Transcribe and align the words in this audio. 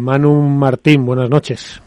Manu 0.00 0.32
Martín, 0.32 1.04
buenas 1.04 1.28
noches. 1.28 1.82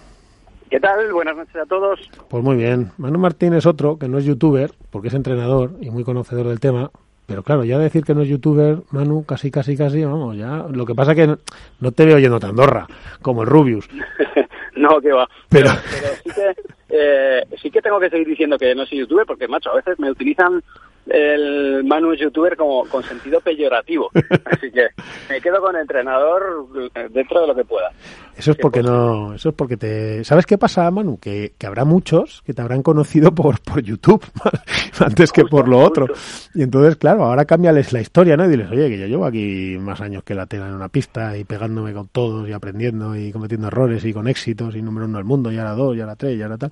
¿Qué 0.69 0.81
tal? 0.81 1.13
Buenas 1.13 1.33
noches 1.38 1.56
a 1.56 1.65
todos. 1.65 1.98
Pues 2.27 2.44
muy 2.44 2.57
bien. 2.57 2.91
Manu 2.98 3.18
Martín 3.18 3.53
es 3.53 3.65
otro 3.65 3.98
que 3.98 4.10
no 4.10 4.18
es 4.18 4.26
youtuber, 4.26 4.71
porque 4.89 5.07
es 5.07 5.13
entrenador 5.13 5.78
y 5.79 5.91
muy 5.91 6.04
conocedor 6.04 6.50
del 6.50 6.60
tema. 6.60 6.92
Pero 7.26 7.42
claro, 7.42 7.63
ya 7.63 7.79
decir 7.79 8.04
que 8.04 8.13
no 8.13 8.24
es 8.24 8.28
youtuber, 8.28 8.79
Manu, 8.92 9.24
casi, 9.24 9.50
casi, 9.50 9.78
casi, 9.78 10.04
vamos, 10.04 10.36
ya. 10.36 10.66
Lo 10.70 10.86
que 10.86 10.94
pasa 10.94 11.13
es 11.13 11.20
que 11.20 11.38
no, 11.79 11.92
te 11.94 12.05
veo 12.05 12.20
yendo 12.20 12.38
tan 12.38 12.50
Andorra, 12.50 12.86
como 13.21 13.44
el 13.44 13.47
Rubius. 13.47 13.88
no, 14.75 15.00
que 15.00 15.14
va. 15.14 15.30
Pero, 15.48 15.70
pero, 15.89 16.07
sí, 16.21 16.32
que, 16.36 16.62
eh, 16.92 17.46
sí 17.62 17.71
que 17.71 17.82
tengo 17.82 18.00
que 18.00 18.10
seguir 18.10 18.28
diciendo 18.28 18.57
que 18.57 18.76
no 18.76 18.86
soy 18.86 19.00
youtuber, 19.00 19.26
porque, 19.26 19.48
macho, 19.48 19.71
a 19.71 19.76
veces 19.76 19.98
me 20.00 20.12
utilizan 20.12 20.62
el 21.07 21.84
Manu 21.84 22.14
youtuber 22.14 22.56
como 22.56 22.86
con 22.88 23.04
sentido 23.04 23.39
peyorativo. 23.42 24.10
Así 24.46 24.71
que 24.71 24.89
me 25.30 25.42
quedo 25.42 25.62
con 25.62 25.75
entrenador 25.75 26.68
dentro 27.10 27.42
de 27.42 27.48
lo 27.48 27.56
que 27.56 27.66
pueda. 27.66 27.92
Eso 28.38 28.52
es 28.52 28.57
porque 28.57 28.82
no, 28.82 29.34
eso 29.34 29.50
es 29.50 29.55
porque 29.55 29.77
te, 29.77 30.24
¿sabes 30.24 30.46
qué 30.46 30.57
pasa, 30.57 30.89
Manu? 30.89 31.19
Que, 31.19 31.54
que 31.57 31.68
habrá 31.68 31.86
muchos 31.86 32.41
que 32.45 32.53
te 32.53 32.61
habrán 32.61 32.81
conocido 32.81 33.33
por, 33.35 33.59
por 33.61 33.81
YouTube 33.81 34.23
antes 34.99 35.31
que 35.31 35.45
por 35.45 35.67
lo 35.67 35.79
otro. 35.79 36.07
Y 36.55 36.63
entonces, 36.63 36.95
claro, 36.95 37.25
ahora 37.25 37.45
cámbiales 37.45 37.93
la 37.93 38.01
historia, 38.01 38.37
¿no? 38.37 38.45
Y 38.45 38.49
diles, 38.49 38.71
oye, 38.71 38.89
que 38.89 38.97
yo 38.97 39.07
llevo 39.07 39.25
aquí 39.25 39.77
más 39.79 40.01
años 40.01 40.23
que 40.23 40.33
la 40.33 40.45
tela 40.45 40.67
en 40.67 40.73
una 40.73 40.89
pista 40.89 41.37
y 41.37 41.43
pegándome 41.43 41.93
con 41.93 42.07
todos 42.07 42.47
y 42.47 42.53
aprendiendo 42.53 43.15
y 43.15 43.31
cometiendo 43.31 43.67
errores 43.67 44.03
y 44.05 44.13
con 44.13 44.27
éxitos 44.27 44.75
y 44.75 44.81
número 44.81 45.05
uno 45.05 45.17
del 45.17 45.25
mundo 45.25 45.51
y 45.51 45.57
ahora 45.57 45.73
dos 45.73 45.95
y 45.95 46.01
ahora 46.01 46.15
tres 46.15 46.37
y 46.37 46.41
ahora 46.41 46.57
tal. 46.57 46.71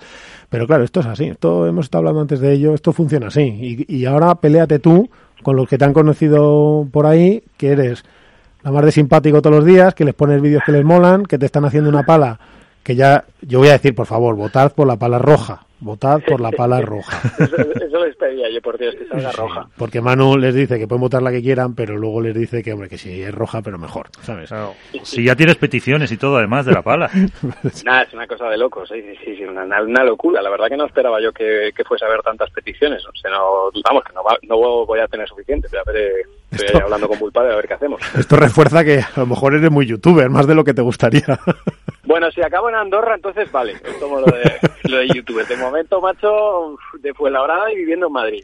Pero 0.49 0.65
claro, 0.65 0.83
esto 0.83 1.01
es 1.01 1.05
así. 1.05 1.25
Esto 1.25 1.67
hemos 1.67 1.85
estado 1.85 1.99
hablando 1.99 2.21
antes 2.21 2.39
de 2.39 2.53
ello. 2.53 2.73
Esto 2.73 2.93
funciona 2.93 3.27
así. 3.27 3.85
Y, 3.87 3.95
y 3.95 4.05
ahora 4.05 4.35
peleate 4.35 4.79
tú 4.79 5.09
con 5.43 5.55
los 5.55 5.67
que 5.67 5.77
te 5.77 5.85
han 5.85 5.93
conocido 5.93 6.87
por 6.91 7.05
ahí, 7.05 7.43
que 7.57 7.69
eres 7.69 8.03
la 8.63 8.71
más 8.71 8.85
de 8.85 8.91
simpático 8.91 9.41
todos 9.41 9.57
los 9.57 9.65
días, 9.65 9.93
que 9.93 10.05
les 10.05 10.13
pones 10.13 10.41
vídeos 10.41 10.63
que 10.65 10.71
les 10.71 10.83
molan, 10.83 11.25
que 11.25 11.37
te 11.37 11.45
están 11.45 11.65
haciendo 11.65 11.89
una 11.89 12.03
pala, 12.03 12.39
que 12.83 12.95
ya, 12.95 13.25
yo 13.41 13.59
voy 13.59 13.69
a 13.69 13.73
decir, 13.73 13.95
por 13.95 14.05
favor, 14.05 14.35
votad 14.35 14.71
por 14.73 14.87
la 14.87 14.97
pala 14.97 15.19
roja, 15.19 15.65
Votad 15.81 16.21
por 16.27 16.41
la 16.41 16.51
pala 16.51 16.81
roja. 16.81 17.21
eso, 17.39 18.05
les 18.05 18.15
pedía 18.15 18.49
yo, 18.49 18.61
por 18.61 18.77
Dios, 18.77 18.95
que 18.95 19.05
salga 19.07 19.31
roja. 19.31 19.67
Porque 19.77 20.01
Manu 20.01 20.37
les 20.37 20.53
dice 20.53 20.77
que 20.77 20.87
pueden 20.87 21.01
votar 21.01 21.21
la 21.21 21.31
que 21.31 21.41
quieran, 21.41 21.75
pero 21.75 21.97
luego 21.97 22.21
les 22.21 22.35
dice 22.35 22.63
que, 22.63 22.73
hombre, 22.73 22.89
que 22.89 22.97
si 22.97 23.21
es 23.21 23.33
roja, 23.33 23.61
pero 23.61 23.77
mejor, 23.77 24.09
¿sabes? 24.21 24.49
Si 25.03 25.23
ya 25.23 25.35
tienes 25.35 25.55
peticiones 25.55 26.11
y 26.11 26.17
todo, 26.17 26.37
además 26.37 26.65
de 26.65 26.73
la 26.73 26.81
pala. 26.81 27.09
Nada, 27.85 28.03
es 28.03 28.13
una 28.13 28.27
cosa 28.27 28.49
de 28.49 28.57
locos, 28.57 28.89
sí, 28.89 29.01
sí, 29.23 29.35
sí, 29.37 29.43
una, 29.43 29.63
una, 29.81 30.03
locura. 30.03 30.41
La 30.41 30.49
verdad 30.49 30.67
que 30.67 30.77
no 30.77 30.85
esperaba 30.85 31.21
yo 31.21 31.31
que, 31.31 31.71
fuese 31.87 32.05
a 32.05 32.07
haber 32.07 32.21
tantas 32.21 32.49
peticiones. 32.51 33.05
O 33.05 33.11
sea, 33.15 33.31
no, 33.31 33.71
vamos, 33.83 34.03
que 34.03 34.13
no, 34.13 34.21
no 34.43 34.85
voy 34.85 34.99
a 34.99 35.07
tener 35.07 35.27
suficiente, 35.27 35.67
pero 35.69 35.83
a 35.87 35.91
ver, 35.91 36.25
estoy 36.51 36.81
hablando 36.81 37.07
con 37.07 37.19
Bulpadre 37.19 37.53
a 37.53 37.55
ver 37.55 37.67
qué 37.67 37.73
hacemos. 37.73 38.01
Esto 38.17 38.35
refuerza 38.35 38.83
que 38.83 38.99
a 38.99 39.19
lo 39.19 39.25
mejor 39.25 39.55
eres 39.55 39.71
muy 39.71 39.85
youtuber, 39.85 40.29
más 40.29 40.47
de 40.47 40.55
lo 40.55 40.63
que 40.63 40.73
te 40.73 40.81
gustaría. 40.81 41.25
Bueno, 42.09 42.31
si 42.31 42.41
acabo 42.41 42.69
en 42.69 42.75
Andorra, 42.75 43.13
entonces 43.13 43.51
vale, 43.51 43.73
es 43.73 43.93
como 43.99 44.19
lo 44.19 44.25
de, 44.25 44.57
lo 44.89 44.97
de 44.97 45.07
YouTube. 45.09 45.47
De 45.47 45.55
momento, 45.55 46.01
macho, 46.01 46.75
de 46.99 47.13
Fuenlabrada 47.13 47.71
y 47.71 47.75
viviendo 47.75 48.07
en 48.07 48.13
Madrid. 48.13 48.43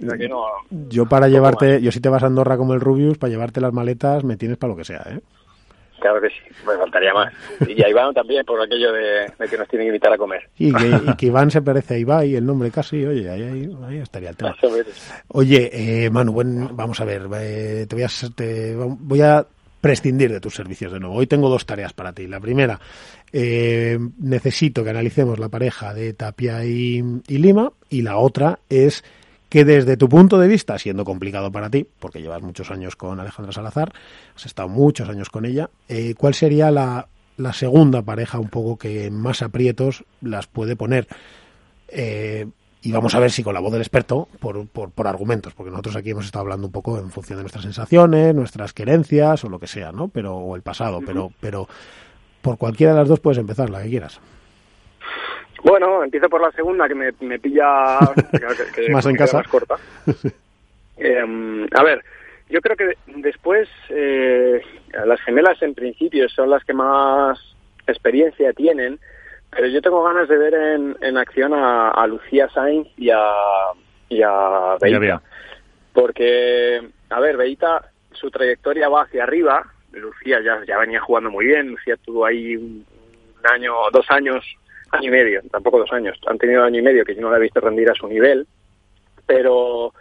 yo 0.88 1.08
para 1.08 1.28
llevarte, 1.28 1.82
yo 1.82 1.92
si 1.92 2.00
te 2.00 2.08
vas 2.08 2.22
a 2.22 2.28
Andorra 2.28 2.58
como 2.58 2.76
el 2.76 2.80
Rubius, 2.80 3.18
para 3.18 3.32
llevarte 3.32 3.62
las 3.62 3.74
maletas 3.74 4.24
me 4.24 4.38
tienes 4.38 4.60
para 4.60 4.74
lo 4.74 4.78
que 4.78 4.84
sea, 4.84 5.04
¿eh? 5.10 5.20
Claro 6.00 6.22
que 6.22 6.30
sí, 6.30 6.36
me 6.68 6.78
faltaría 6.78 7.12
más. 7.12 7.34
Y 7.68 7.82
a 7.82 7.90
Iván 7.90 8.14
también, 8.14 8.46
por 8.46 8.62
aquello 8.62 8.92
de, 8.92 9.26
que 9.50 9.58
nos 9.58 9.68
tienen 9.68 9.88
que 9.88 9.96
invitar 9.96 10.14
a 10.14 10.18
comer. 10.20 10.48
Y 10.60 10.72
que, 11.16 11.26
Iván 11.26 11.50
se 11.50 11.64
parece 11.64 11.96
a 11.96 11.98
Iván 11.98 12.28
y 12.28 12.36
el 12.36 12.46
nombre 12.46 12.70
casi, 12.70 13.04
oye, 13.04 13.28
ahí, 13.28 13.68
ahí, 13.88 13.98
estaría 13.98 14.30
el 14.30 14.38
tema. 14.38 14.56
Oye, 15.30 15.72
eh, 15.74 16.12
Manu, 16.12 16.70
vamos 16.72 17.02
a 17.02 17.06
ver, 17.06 17.24
eh, 17.40 17.88
te 17.90 17.96
voy 17.96 18.04
a, 18.04 18.10
te, 18.36 18.76
voy 18.76 19.22
a 19.22 19.44
prescindir 19.86 20.32
de 20.32 20.40
tus 20.40 20.56
servicios 20.56 20.92
de 20.92 21.00
nuevo. 21.00 21.14
Hoy 21.14 21.28
tengo 21.28 21.48
dos 21.48 21.68
tareas 21.68 21.94
para 21.94 22.12
ti. 22.12 22.26
La 22.26 22.40
primera, 22.40 22.80
eh, 23.32 24.00
necesito 24.18 24.84
que 24.84 24.90
analicemos 24.90 25.38
la 25.38 25.48
pareja 25.48 25.94
de 25.94 26.12
Tapia 26.14 26.66
y, 26.66 27.04
Lima 27.28 27.72
y 27.88 28.02
la 28.02 28.18
otra 28.18 28.58
es 28.68 29.04
que 29.48 29.64
desde 29.64 29.96
tu 29.96 30.10
punto 30.10 30.40
de 30.40 30.48
vista, 30.48 30.80
siendo 30.80 31.06
complicado 31.06 31.52
para 31.52 31.70
ti, 31.70 31.86
porque 32.00 32.20
llevas 32.20 32.42
muchos 32.42 32.72
años 32.72 32.96
con 32.96 33.20
Alejandra 33.20 33.54
Salazar, 33.54 33.94
has 34.36 34.48
estado 34.48 34.70
muchos 34.70 35.08
años 35.08 35.30
con 35.30 35.46
ella, 35.46 35.70
eh, 35.88 36.16
¿cuál 36.18 36.34
sería 36.34 36.72
la, 36.72 37.08
segunda 37.54 38.02
pareja 38.02 38.40
un 38.40 38.50
poco 38.50 38.80
que 38.80 39.12
más 39.12 39.44
aprietos 39.44 40.04
las 40.20 40.48
puede 40.48 40.76
poner? 40.76 41.08
Eh, 41.90 42.48
y 42.86 42.92
vamos 42.92 43.16
a 43.16 43.20
ver 43.20 43.32
si 43.32 43.44
con 43.44 43.56
la 43.56 43.60
voz 43.60 43.72
del 43.72 43.82
experto, 43.82 44.28
por, 44.40 44.68
por, 44.68 45.08
argumentos, 45.08 45.56
porque 45.56 45.72
nosotros 45.72 45.96
aquí 45.96 46.12
hemos 46.12 46.26
estado 46.26 46.44
hablando 46.44 46.68
un 46.68 46.72
poco 46.72 47.00
en 47.00 47.10
función 47.10 47.38
de 47.38 47.44
nuestras 47.44 47.64
sensaciones, 47.64 48.36
nuestras 48.36 48.74
querencias 48.74 49.44
o 49.44 49.50
lo 49.50 49.58
que 49.58 49.66
sea, 49.66 49.92
¿no? 49.92 50.08
Pero, 50.08 50.36
o 50.36 50.56
el 50.56 50.62
pasado, 50.62 51.02
pero, 51.04 51.32
pero 51.40 51.68
por 52.44 52.60
cualquiera 52.60 52.94
de 52.94 53.00
las 53.00 53.10
dos 53.10 53.20
puedes 53.20 53.40
empezar, 53.40 53.72
la 53.72 53.82
que 53.82 53.90
quieras. 53.90 54.22
Bueno, 55.64 56.04
empiezo 56.04 56.30
por 56.30 56.42
la 56.42 56.52
segunda, 56.52 56.88
que 56.88 56.94
me, 56.94 57.12
me 57.22 57.40
pilla 57.40 57.98
más 58.92 59.06
en 59.08 59.16
casa. 59.16 59.38
Más 59.38 59.48
corta. 59.48 59.76
Em, 60.98 61.68
a 61.74 61.84
ver, 61.84 62.02
yo 62.50 62.62
creo 62.62 62.78
que 62.78 62.94
después 63.18 63.68
eh, 63.90 64.62
las 65.06 65.20
gemelas 65.22 65.62
en 65.62 65.76
principio 65.76 66.30
son 66.30 66.50
las 66.50 66.64
que 66.64 66.74
más 66.74 67.38
experiencia 67.86 68.54
tienen 68.54 68.98
pero 69.56 69.68
yo 69.68 69.82
tengo 69.82 70.04
ganas 70.04 70.28
de 70.28 70.38
ver 70.38 70.54
en, 70.54 70.98
en 71.00 71.18
acción 71.18 71.54
a, 71.54 72.06
Lucía 72.08 72.50
Sainz 72.50 72.90
y 72.98 73.10
a, 73.10 73.32
y 74.10 74.22
a 74.22 74.76
Beita. 74.82 75.22
Porque, 75.94 76.82
a 77.10 77.20
ver, 77.22 77.38
Beita, 77.38 77.90
su 78.12 78.30
trayectoria 78.30 78.90
va 78.90 79.04
hacia 79.04 79.24
arriba. 79.24 79.66
Lucía 79.94 80.42
ya, 80.44 80.62
ya 80.68 80.78
venía 80.78 81.00
jugando 81.00 81.32
muy 81.32 81.46
bien. 81.46 81.70
Lucía 81.70 81.96
tuvo 82.04 82.26
ahí 82.26 82.58
un, 82.58 82.86
año, 83.50 83.74
dos 83.94 84.06
años, 84.10 84.46
año 84.92 85.08
y 85.08 85.12
medio, 85.12 85.42
tampoco 85.50 85.80
dos 85.80 85.94
años. 85.94 86.20
Han 86.28 86.38
tenido 86.38 86.62
año 86.62 86.80
y 86.80 86.84
medio 86.84 87.06
que 87.06 87.16
yo 87.16 87.22
no 87.22 87.32
la 87.32 87.38
he 87.38 87.42
visto 87.42 87.62
rendir 87.62 87.90
a 87.90 87.96
su 87.96 88.08
nivel. 88.08 88.46
Pero 89.26 89.94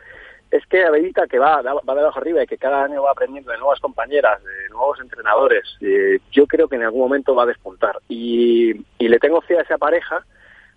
es 0.54 0.64
que 0.66 0.84
Abelita 0.84 1.26
que 1.26 1.40
va, 1.40 1.60
va 1.62 1.94
de 1.94 2.00
abajo 2.00 2.20
arriba 2.20 2.44
y 2.44 2.46
que 2.46 2.58
cada 2.58 2.84
año 2.84 3.02
va 3.02 3.10
aprendiendo 3.10 3.50
de 3.50 3.58
nuevas 3.58 3.80
compañeras, 3.80 4.40
de 4.44 4.68
nuevos 4.68 5.00
entrenadores, 5.00 5.76
eh, 5.80 6.20
yo 6.30 6.46
creo 6.46 6.68
que 6.68 6.76
en 6.76 6.84
algún 6.84 7.00
momento 7.00 7.34
va 7.34 7.42
a 7.42 7.46
despuntar. 7.46 7.98
Y, 8.08 8.72
le 9.00 9.18
tengo 9.18 9.40
fe 9.40 9.58
a 9.58 9.62
esa 9.62 9.78
pareja 9.78 10.24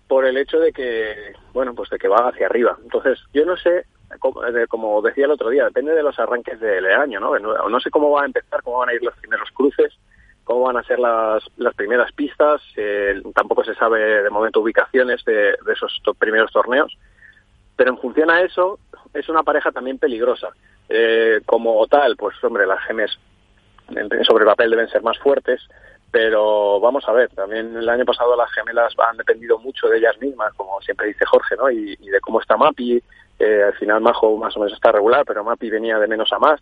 por 0.08 0.24
el 0.24 0.36
hecho 0.36 0.58
de 0.58 0.72
que, 0.72 1.32
bueno, 1.52 1.74
pues 1.74 1.90
de 1.90 1.98
que 1.98 2.08
va 2.08 2.28
hacia 2.28 2.46
arriba. 2.46 2.76
Entonces, 2.82 3.20
yo 3.32 3.46
no 3.46 3.56
sé, 3.56 3.84
como, 4.68 5.00
decía 5.00 5.26
el 5.26 5.30
otro 5.30 5.48
día, 5.48 5.64
depende 5.64 5.94
de 5.94 6.02
los 6.02 6.18
arranques 6.18 6.58
del 6.58 6.86
año, 6.86 7.20
¿no? 7.20 7.38
No 7.38 7.80
sé 7.80 7.90
cómo 7.90 8.10
va 8.10 8.22
a 8.22 8.26
empezar, 8.26 8.62
cómo 8.64 8.78
van 8.78 8.88
a 8.88 8.94
ir 8.94 9.02
los 9.04 9.16
primeros 9.16 9.48
cruces, 9.52 9.96
cómo 10.42 10.62
van 10.62 10.76
a 10.76 10.82
ser 10.82 10.98
las, 10.98 11.44
las 11.56 11.74
primeras 11.74 12.10
pistas, 12.12 12.60
eh, 12.76 13.22
tampoco 13.32 13.62
se 13.62 13.76
sabe 13.76 14.24
de 14.24 14.30
momento 14.30 14.60
ubicaciones 14.60 15.24
de, 15.24 15.56
de 15.64 15.72
esos 15.72 16.02
primeros 16.18 16.50
torneos 16.50 16.98
pero 17.78 17.92
en 17.92 17.98
función 17.98 18.28
a 18.28 18.40
eso, 18.40 18.80
es 19.14 19.28
una 19.28 19.42
pareja 19.42 19.70
también 19.70 19.98
peligrosa. 19.98 20.48
Eh, 20.88 21.40
como 21.44 21.86
tal, 21.86 22.16
pues 22.16 22.42
hombre, 22.42 22.66
las 22.66 22.82
gemes 22.84 23.18
sobre 24.26 24.44
el 24.44 24.50
papel 24.50 24.70
deben 24.70 24.88
ser 24.88 25.02
más 25.02 25.18
fuertes, 25.18 25.60
pero 26.10 26.80
vamos 26.80 27.04
a 27.08 27.12
ver, 27.12 27.28
también 27.30 27.76
el 27.76 27.88
año 27.88 28.04
pasado 28.04 28.36
las 28.36 28.52
gemelas 28.52 28.94
han 28.98 29.16
dependido 29.16 29.58
mucho 29.58 29.88
de 29.88 29.98
ellas 29.98 30.18
mismas, 30.20 30.52
como 30.54 30.80
siempre 30.80 31.08
dice 31.08 31.24
Jorge, 31.26 31.56
¿no? 31.56 31.70
Y, 31.70 31.96
de 31.96 32.20
cómo 32.20 32.40
está 32.40 32.56
Mapi, 32.56 33.02
eh, 33.38 33.62
al 33.62 33.74
final 33.74 34.00
Majo 34.00 34.36
más 34.36 34.56
o 34.56 34.60
menos 34.60 34.74
está 34.74 34.92
regular, 34.92 35.24
pero 35.26 35.44
Mapi 35.44 35.70
venía 35.70 35.98
de 35.98 36.06
menos 36.06 36.32
a 36.32 36.38
más. 36.38 36.60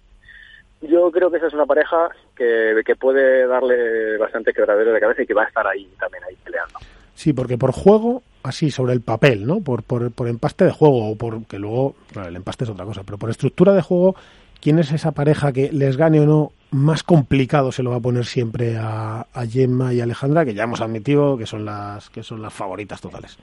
Yo 0.82 1.10
creo 1.10 1.30
que 1.30 1.38
esa 1.38 1.46
es 1.46 1.54
una 1.54 1.66
pareja 1.66 2.10
que, 2.36 2.82
que 2.84 2.96
puede 2.96 3.46
darle 3.46 4.18
bastante 4.18 4.52
quebradero 4.52 4.92
de 4.92 5.00
cabeza 5.00 5.22
y 5.22 5.26
que 5.26 5.34
va 5.34 5.44
a 5.44 5.48
estar 5.48 5.66
ahí 5.66 5.88
también 5.98 6.22
ahí 6.24 6.36
peleando. 6.44 6.78
Sí, 7.16 7.32
porque 7.32 7.56
por 7.56 7.72
juego, 7.72 8.22
así 8.42 8.70
sobre 8.70 8.92
el 8.92 9.00
papel, 9.00 9.46
¿no? 9.46 9.60
Por, 9.60 9.82
por, 9.82 10.12
por 10.12 10.28
empaste 10.28 10.66
de 10.66 10.70
juego, 10.70 11.10
o 11.10 11.16
por 11.16 11.46
que 11.46 11.58
luego, 11.58 11.96
claro, 12.12 12.28
el 12.28 12.36
empaste 12.36 12.64
es 12.64 12.70
otra 12.70 12.84
cosa, 12.84 13.02
pero 13.04 13.16
por 13.16 13.30
estructura 13.30 13.72
de 13.72 13.80
juego, 13.80 14.14
¿quién 14.60 14.78
es 14.78 14.92
esa 14.92 15.12
pareja 15.12 15.50
que 15.50 15.72
les 15.72 15.96
gane 15.96 16.20
o 16.20 16.26
no? 16.26 16.52
Más 16.70 17.02
complicado 17.02 17.72
se 17.72 17.82
lo 17.82 17.90
va 17.90 17.96
a 17.96 18.00
poner 18.00 18.26
siempre 18.26 18.76
a, 18.78 19.24
Gemma 19.50 19.94
y 19.94 20.02
Alejandra, 20.02 20.44
que 20.44 20.52
ya 20.52 20.64
hemos 20.64 20.82
admitido 20.82 21.38
que 21.38 21.46
son 21.46 21.64
las 21.64 22.10
que 22.10 22.22
son 22.22 22.42
las 22.42 22.52
favoritas 22.52 23.00
totales. 23.00 23.38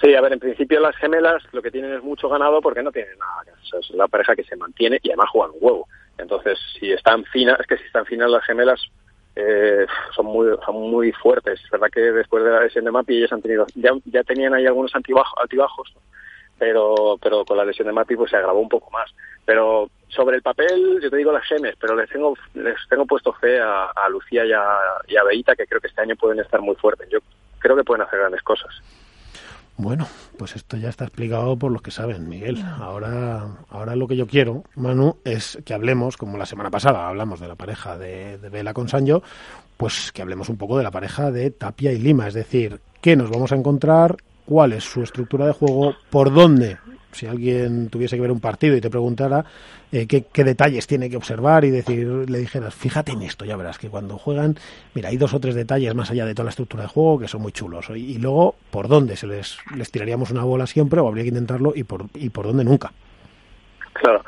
Sí, 0.00 0.14
a 0.14 0.20
ver, 0.20 0.34
en 0.34 0.38
principio 0.38 0.78
las 0.78 0.94
gemelas 0.96 1.42
lo 1.50 1.60
que 1.60 1.72
tienen 1.72 1.92
es 1.92 2.02
mucho 2.04 2.28
ganado 2.28 2.60
porque 2.60 2.84
no 2.84 2.92
tienen 2.92 3.18
nada. 3.18 3.58
es 3.80 3.90
la 3.90 4.06
pareja 4.06 4.36
que 4.36 4.44
se 4.44 4.54
mantiene 4.54 5.00
y 5.02 5.08
además 5.08 5.30
juegan 5.32 5.50
un 5.54 5.58
huevo. 5.60 5.88
Entonces, 6.18 6.56
si 6.78 6.92
están 6.92 7.24
finas, 7.24 7.58
es 7.58 7.66
que 7.66 7.78
si 7.78 7.84
están 7.84 8.06
finas 8.06 8.30
las 8.30 8.44
gemelas, 8.44 8.80
eh, 9.36 9.86
son 10.14 10.26
muy 10.26 10.48
son 10.64 10.90
muy 10.90 11.12
fuertes. 11.12 11.60
Es 11.62 11.70
verdad 11.70 11.88
que 11.92 12.00
después 12.00 12.44
de 12.44 12.50
la 12.50 12.60
lesión 12.60 12.84
de 12.84 12.90
Mapi 12.90 13.16
ellos 13.16 13.32
han 13.32 13.42
tenido 13.42 13.66
ya, 13.74 13.90
ya 14.06 14.24
tenían 14.24 14.54
ahí 14.54 14.66
algunos 14.66 14.92
altibajos, 14.94 15.94
pero 16.58 17.18
pero 17.22 17.44
con 17.44 17.56
la 17.56 17.64
lesión 17.64 17.86
de 17.86 17.92
Mapi 17.92 18.16
pues 18.16 18.30
se 18.30 18.36
agravó 18.36 18.60
un 18.60 18.68
poco 18.68 18.90
más. 18.90 19.14
Pero 19.44 19.90
sobre 20.08 20.36
el 20.36 20.42
papel 20.42 21.00
yo 21.02 21.10
te 21.10 21.16
digo 21.16 21.32
las 21.32 21.46
gemes, 21.46 21.76
pero 21.80 21.94
les 21.94 22.10
tengo 22.10 22.36
les 22.54 22.76
tengo 22.88 23.06
puesto 23.06 23.32
fe 23.34 23.60
a, 23.60 24.08
Lucía 24.10 24.44
y 24.44 24.52
a, 24.52 25.24
Beita 25.24 25.54
que 25.54 25.66
creo 25.66 25.80
que 25.80 25.88
este 25.88 26.02
año 26.02 26.16
pueden 26.16 26.40
estar 26.40 26.60
muy 26.60 26.74
fuertes. 26.76 27.08
Yo 27.10 27.20
creo 27.58 27.76
que 27.76 27.84
pueden 27.84 28.02
hacer 28.02 28.18
grandes 28.18 28.42
cosas. 28.42 28.74
Bueno, 29.78 30.08
pues 30.36 30.56
esto 30.56 30.76
ya 30.76 30.88
está 30.88 31.04
explicado 31.04 31.56
por 31.56 31.70
los 31.70 31.82
que 31.82 31.92
saben, 31.92 32.28
Miguel. 32.28 32.60
Ahora, 32.80 33.46
ahora 33.70 33.94
lo 33.94 34.08
que 34.08 34.16
yo 34.16 34.26
quiero, 34.26 34.64
Manu, 34.74 35.18
es 35.24 35.56
que 35.64 35.72
hablemos, 35.72 36.16
como 36.16 36.36
la 36.36 36.46
semana 36.46 36.68
pasada 36.68 37.08
hablamos 37.08 37.38
de 37.38 37.46
la 37.46 37.54
pareja 37.54 37.96
de, 37.96 38.38
de 38.38 38.48
Vela 38.48 38.74
con 38.74 38.88
Sancho, 38.88 39.22
pues 39.76 40.10
que 40.10 40.20
hablemos 40.20 40.48
un 40.48 40.56
poco 40.56 40.76
de 40.76 40.82
la 40.82 40.90
pareja 40.90 41.30
de 41.30 41.52
Tapia 41.52 41.92
y 41.92 41.98
Lima, 41.98 42.26
es 42.26 42.34
decir, 42.34 42.80
qué 43.00 43.14
nos 43.14 43.30
vamos 43.30 43.52
a 43.52 43.54
encontrar, 43.54 44.16
cuál 44.46 44.72
es 44.72 44.82
su 44.82 45.00
estructura 45.00 45.46
de 45.46 45.52
juego, 45.52 45.94
por 46.10 46.34
dónde 46.34 46.78
si 47.12 47.26
alguien 47.26 47.88
tuviese 47.90 48.16
que 48.16 48.22
ver 48.22 48.30
un 48.30 48.40
partido 48.40 48.76
y 48.76 48.80
te 48.80 48.90
preguntara 48.90 49.44
eh, 49.90 50.06
qué, 50.06 50.44
detalles 50.44 50.86
tiene 50.86 51.08
que 51.08 51.16
observar 51.16 51.64
y 51.64 51.70
decir, 51.70 52.06
le 52.28 52.38
dijeras, 52.38 52.74
fíjate 52.74 53.12
en 53.12 53.22
esto, 53.22 53.44
ya 53.44 53.56
verás 53.56 53.78
que 53.78 53.88
cuando 53.88 54.18
juegan, 54.18 54.56
mira, 54.94 55.08
hay 55.08 55.16
dos 55.16 55.32
o 55.34 55.40
tres 55.40 55.54
detalles 55.54 55.94
más 55.94 56.10
allá 56.10 56.26
de 56.26 56.34
toda 56.34 56.44
la 56.44 56.50
estructura 56.50 56.82
de 56.82 56.88
juego 56.88 57.18
que 57.18 57.28
son 57.28 57.42
muy 57.42 57.52
chulos. 57.52 57.88
Y, 57.90 58.18
luego, 58.18 58.54
¿por 58.70 58.88
dónde? 58.88 59.16
¿Se 59.16 59.26
les, 59.26 59.58
les 59.74 59.90
tiraríamos 59.90 60.30
una 60.30 60.44
bola 60.44 60.66
siempre 60.66 61.00
o 61.00 61.08
habría 61.08 61.24
que 61.24 61.30
intentarlo 61.30 61.72
y 61.74 61.84
por, 61.84 62.04
y 62.14 62.28
por 62.30 62.46
dónde 62.46 62.64
nunca? 62.64 62.92
Claro. 63.94 64.22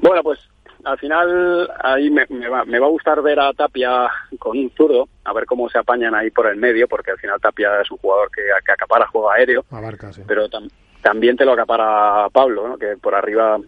Bueno, 0.00 0.22
pues 0.22 0.40
al 0.84 0.98
final 0.98 1.70
ahí 1.82 2.10
me, 2.10 2.26
va, 2.48 2.64
me 2.64 2.78
va 2.78 2.86
a 2.86 2.90
gustar 2.90 3.22
ver 3.22 3.38
a 3.40 3.52
Tapia 3.52 4.08
con 4.38 4.56
un 4.56 4.70
zurdo, 4.70 5.08
a 5.24 5.32
ver 5.32 5.44
cómo 5.46 5.68
se 5.68 5.78
apañan 5.78 6.14
ahí 6.14 6.30
por 6.30 6.46
el 6.46 6.56
medio, 6.56 6.88
porque 6.88 7.10
al 7.10 7.18
final 7.18 7.40
Tapia 7.40 7.80
es 7.80 7.90
un 7.90 7.98
jugador 7.98 8.30
que, 8.30 8.42
que 8.64 8.72
acapara 8.72 9.06
juego 9.06 9.30
aéreo, 9.30 9.64
Abarca, 9.70 10.12
sí. 10.12 10.22
pero 10.26 10.48
también 10.48 10.72
también 11.02 11.36
te 11.36 11.44
lo 11.44 11.52
acapara 11.52 12.28
Pablo, 12.30 12.68
¿no? 12.68 12.78
que 12.78 12.96
por 12.96 13.14
arriba 13.14 13.58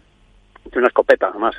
tiene 0.63 0.79
una 0.79 0.87
escopeta, 0.87 1.29
además 1.29 1.55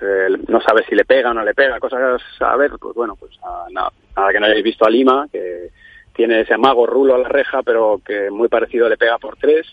no 0.49 0.61
sabe 0.61 0.85
si 0.89 0.95
le 0.95 1.05
pega 1.05 1.31
o 1.31 1.35
no 1.35 1.45
le 1.45 1.55
pega, 1.55 1.81
cosas 1.81 2.21
a 2.41 2.57
ver, 2.57 2.71
pues 2.81 2.95
bueno, 2.95 3.17
pues 3.17 3.33
nada, 3.43 3.91
nada 4.17 4.33
que 4.33 4.41
no 4.41 4.47
hayáis 4.47 4.63
visto 4.63 4.87
a 4.87 4.91
Lima, 4.91 5.27
que 5.31 5.71
tiene 6.15 6.41
ese 6.43 6.57
mago 6.57 6.87
rulo 6.87 7.15
a 7.15 7.19
la 7.19 7.29
reja, 7.29 7.63
pero 7.63 8.01
que 8.05 8.31
muy 8.31 8.49
parecido 8.49 8.89
le 8.89 8.97
pega 8.97 9.19
por 9.19 9.37
tres. 9.37 9.67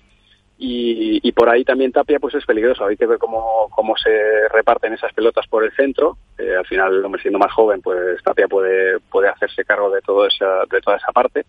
Y, 0.62 1.26
y, 1.26 1.32
por 1.32 1.48
ahí 1.48 1.64
también 1.64 1.94
Tapia 1.94 2.20
pues 2.20 2.36
es 2.36 2.46
peligroso. 2.46 2.86
Hay 2.86 2.98
que 2.98 3.06
ver 3.06 3.18
cómo, 3.18 3.70
cómo 3.74 3.96
se 3.96 4.50
reparten 4.50 4.92
esas 4.92 5.14
pelotas 5.14 5.48
por 5.48 5.64
el 5.64 5.72
centro. 5.72 6.18
Eh, 6.38 6.54
al 6.54 6.66
final, 6.66 7.06
hombre, 7.06 7.22
siendo 7.22 7.40
más 7.40 7.54
joven, 7.54 7.82
pues 7.82 8.22
Tapia 8.24 8.50
puede, 8.50 9.00
puede 9.10 9.30
hacerse 9.30 9.64
cargo 9.64 9.90
de, 9.90 10.02
todo 10.02 10.28
esa, 10.28 10.66
de 10.70 10.82
toda 10.82 10.98
esa 10.98 11.14
parte. 11.14 11.46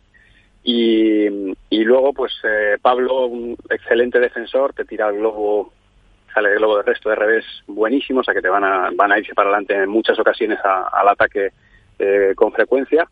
Y, 0.62 1.26
y 1.70 1.84
luego, 1.84 2.12
pues 2.12 2.32
eh, 2.44 2.76
Pablo, 2.80 3.26
un 3.26 3.56
excelente 3.70 4.20
defensor, 4.20 4.74
te 4.74 4.84
tira 4.84 5.08
el 5.08 5.16
globo, 5.16 5.72
sale 6.34 6.50
el 6.52 6.58
globo 6.58 6.78
de 6.78 6.82
resto 6.82 7.08
de 7.08 7.16
revés 7.16 7.44
buenísimo, 7.66 8.20
o 8.20 8.24
sea 8.24 8.34
que 8.34 8.42
te 8.42 8.48
van 8.48 8.64
a, 8.64 8.90
van 8.94 9.12
a 9.12 9.18
irse 9.18 9.34
para 9.34 9.48
adelante 9.48 9.74
en 9.74 9.88
muchas 9.88 10.18
ocasiones 10.18 10.58
al 10.64 11.08
ataque 11.08 11.50
eh, 11.98 12.32
con 12.36 12.52
frecuencia. 12.52 13.08